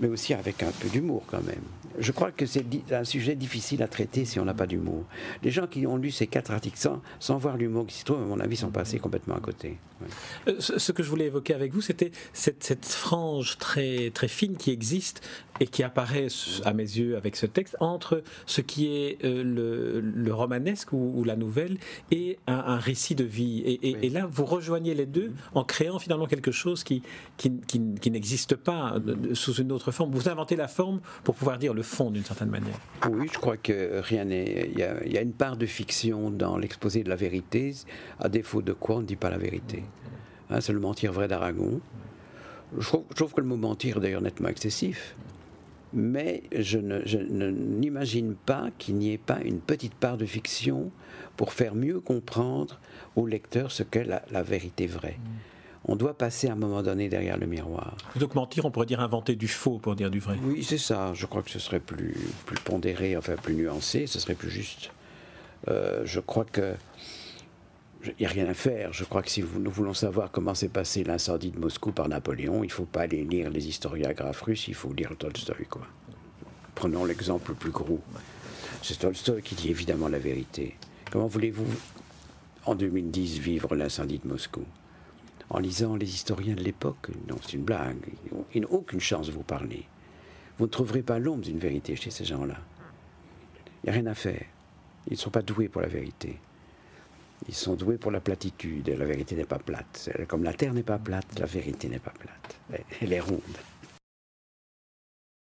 mais 0.00 0.08
aussi 0.08 0.34
avec 0.34 0.62
un 0.62 0.72
peu 0.80 0.88
d'humour 0.88 1.22
quand 1.26 1.42
même. 1.44 1.62
Je 1.98 2.12
crois 2.12 2.30
que 2.30 2.46
c'est 2.46 2.64
un 2.90 3.04
sujet 3.04 3.34
difficile 3.34 3.82
à 3.82 3.88
traiter 3.88 4.24
si 4.24 4.40
on 4.40 4.44
n'a 4.44 4.54
pas 4.54 4.66
d'humour. 4.66 5.04
Les 5.42 5.50
gens 5.50 5.66
qui 5.66 5.86
ont 5.86 5.96
lu 5.96 6.10
ces 6.10 6.26
quatre 6.26 6.50
articles 6.50 6.78
sans, 6.78 7.38
voir 7.38 7.56
l'humour 7.56 7.86
qui 7.86 7.94
s'y 7.94 8.04
trouve, 8.04 8.22
à 8.22 8.24
mon 8.24 8.40
avis, 8.40 8.56
sont 8.56 8.70
passés 8.70 8.98
complètement 8.98 9.34
à 9.34 9.40
côté. 9.40 9.78
Euh, 10.48 10.54
ce 10.58 10.92
que 10.92 11.02
je 11.02 11.08
voulais 11.08 11.26
évoquer 11.26 11.54
avec 11.54 11.72
vous, 11.72 11.80
c'était 11.80 12.10
cette, 12.32 12.84
frange 12.84 13.58
très, 13.58 14.10
très 14.10 14.28
fine 14.28 14.56
qui 14.56 14.70
existe 14.70 15.22
et 15.60 15.66
qui 15.66 15.82
apparaît 15.82 16.28
à 16.64 16.72
mes 16.72 16.82
yeux 16.82 17.16
avec 17.16 17.36
ce 17.36 17.46
texte 17.46 17.76
entre 17.78 18.22
ce 18.46 18.60
qui 18.62 18.88
est 18.88 19.18
euh, 19.24 20.00
le, 20.02 20.34
romanesque 20.34 20.92
ou, 20.92 21.22
la 21.24 21.36
nouvelle 21.36 21.78
et 22.10 22.38
un, 22.46 22.78
récit 22.78 23.14
de 23.14 23.24
vie. 23.24 23.60
Et, 23.82 24.08
là, 24.08 24.26
vous 24.28 24.44
rejoignez 24.44 24.94
les 24.94 25.06
deux 25.06 25.32
en 25.54 25.62
créant 25.62 25.98
finalement 25.98 26.26
quelque 26.26 26.52
chose 26.52 26.84
qui, 26.84 27.02
qui, 27.36 27.52
qui 27.66 28.10
n'existe 28.10 28.56
pas 28.56 28.94
euh, 29.06 29.34
sous 29.34 29.54
une 29.54 29.70
autre 29.72 29.81
forme. 29.90 30.12
Vous 30.12 30.28
inventez 30.28 30.56
la 30.56 30.68
forme 30.68 31.00
pour 31.24 31.34
pouvoir 31.34 31.58
dire 31.58 31.74
le 31.74 31.82
fond 31.82 32.10
d'une 32.10 32.24
certaine 32.24 32.50
manière. 32.50 32.78
Oui, 33.10 33.28
je 33.32 33.38
crois 33.38 33.56
que 33.56 34.00
rien 34.00 34.24
n'est. 34.24 34.70
Il 34.72 35.12
y, 35.12 35.18
a 35.18 35.22
une 35.22 35.32
part 35.32 35.56
de 35.56 35.66
fiction 35.66 36.30
dans 36.30 36.56
l'exposé 36.56 37.02
de 37.02 37.08
la 37.08 37.16
vérité, 37.16 37.74
à 38.20 38.28
défaut 38.28 38.62
de 38.62 38.72
quoi 38.72 38.96
on 38.96 39.00
ne 39.00 39.06
dit 39.06 39.16
pas 39.16 39.30
la 39.30 39.38
vérité. 39.38 39.82
Hein, 40.50 40.60
c'est 40.60 40.72
le 40.72 40.80
mentir 40.80 41.12
vrai 41.12 41.28
d'Aragon. 41.28 41.80
Je 42.78 42.88
trouve, 42.88 43.34
que 43.34 43.40
le 43.40 43.46
mot 43.46 43.56
mentir 43.56 43.98
est 43.98 44.00
d'ailleurs 44.00 44.22
nettement 44.22 44.48
excessif. 44.48 45.16
Mais 45.94 46.44
je 46.56 46.78
n'imagine 46.78 48.34
pas 48.34 48.70
qu'il 48.78 48.94
n'y 48.96 49.12
ait 49.12 49.18
pas 49.18 49.40
une 49.44 49.60
petite 49.60 49.94
part 49.94 50.16
de 50.16 50.24
fiction 50.24 50.90
pour 51.36 51.52
faire 51.52 51.74
mieux 51.74 52.00
comprendre 52.00 52.80
au 53.14 53.26
lecteur 53.26 53.70
ce 53.70 53.82
qu'est 53.82 54.04
la, 54.04 54.22
la 54.30 54.42
vérité 54.42 54.86
vraie 54.86 55.18
on 55.84 55.96
doit 55.96 56.14
passer 56.14 56.48
à 56.48 56.52
un 56.52 56.56
moment 56.56 56.82
donné 56.82 57.08
derrière 57.08 57.36
le 57.36 57.46
miroir. 57.46 57.96
Donc 58.16 58.34
mentir, 58.34 58.64
on 58.64 58.70
pourrait 58.70 58.86
dire 58.86 59.00
inventer 59.00 59.34
du 59.34 59.48
faux 59.48 59.78
pour 59.78 59.96
dire 59.96 60.10
du 60.10 60.20
vrai. 60.20 60.36
Oui, 60.44 60.62
c'est 60.62 60.78
ça. 60.78 61.12
Je 61.14 61.26
crois 61.26 61.42
que 61.42 61.50
ce 61.50 61.58
serait 61.58 61.80
plus, 61.80 62.16
plus 62.46 62.58
pondéré, 62.60 63.16
enfin 63.16 63.34
plus 63.36 63.54
nuancé, 63.54 64.06
ce 64.06 64.20
serait 64.20 64.34
plus 64.34 64.50
juste. 64.50 64.90
Euh, 65.68 66.02
je 66.04 66.20
crois 66.20 66.44
que 66.44 66.74
il 68.04 68.14
n'y 68.20 68.26
a 68.26 68.30
rien 68.30 68.48
à 68.48 68.54
faire. 68.54 68.92
Je 68.92 69.04
crois 69.04 69.22
que 69.22 69.30
si 69.30 69.42
nous 69.42 69.70
voulons 69.70 69.94
savoir 69.94 70.30
comment 70.30 70.54
s'est 70.54 70.68
passé 70.68 71.04
l'incendie 71.04 71.50
de 71.50 71.58
Moscou 71.58 71.92
par 71.92 72.08
Napoléon, 72.08 72.64
il 72.64 72.68
ne 72.68 72.72
faut 72.72 72.84
pas 72.84 73.02
aller 73.02 73.24
lire 73.24 73.50
les 73.50 73.68
historiographes 73.68 74.42
russes, 74.42 74.66
il 74.68 74.74
faut 74.74 74.92
lire 74.92 75.12
Tolstoï. 75.16 75.66
Quoi. 75.66 75.86
Prenons 76.74 77.04
l'exemple 77.04 77.52
le 77.52 77.56
plus 77.56 77.70
gros. 77.70 78.00
C'est 78.82 78.98
Tolstoï 78.98 79.42
qui 79.42 79.54
dit 79.54 79.70
évidemment 79.70 80.08
la 80.08 80.18
vérité. 80.18 80.76
Comment 81.12 81.28
voulez-vous, 81.28 81.66
en 82.66 82.74
2010, 82.74 83.38
vivre 83.38 83.76
l'incendie 83.76 84.18
de 84.18 84.26
Moscou? 84.26 84.64
En 85.52 85.58
lisant 85.58 85.96
les 85.96 86.08
historiens 86.08 86.54
de 86.54 86.62
l'époque. 86.62 87.08
C'est 87.42 87.52
une 87.52 87.62
blague. 87.62 88.08
Ils 88.54 88.62
n'ont 88.62 88.70
aucune 88.70 89.00
chance 89.00 89.26
de 89.26 89.32
vous 89.32 89.42
parler. 89.42 89.84
Vous 90.58 90.64
ne 90.64 90.70
trouverez 90.70 91.02
pas 91.02 91.18
l'ombre 91.18 91.42
d'une 91.42 91.58
vérité 91.58 91.94
chez 91.94 92.10
ces 92.10 92.24
gens-là. 92.24 92.56
Il 93.84 93.86
n'y 93.86 93.90
a 93.90 94.00
rien 94.00 94.06
à 94.06 94.14
faire. 94.14 94.44
Ils 95.08 95.12
ne 95.12 95.18
sont 95.18 95.30
pas 95.30 95.42
doués 95.42 95.68
pour 95.68 95.82
la 95.82 95.88
vérité. 95.88 96.38
Ils 97.48 97.54
sont 97.54 97.74
doués 97.74 97.98
pour 97.98 98.10
la 98.10 98.20
platitude. 98.20 98.88
La 98.88 99.04
vérité 99.04 99.36
n'est 99.36 99.44
pas 99.44 99.58
plate. 99.58 100.08
Comme 100.26 100.42
la 100.42 100.54
terre 100.54 100.72
n'est 100.72 100.82
pas 100.82 100.98
plate, 100.98 101.38
la 101.38 101.46
vérité 101.46 101.88
n'est 101.88 101.98
pas 101.98 102.14
plate. 102.18 102.82
Elle 103.02 103.12
est 103.12 103.20
ronde. 103.20 103.40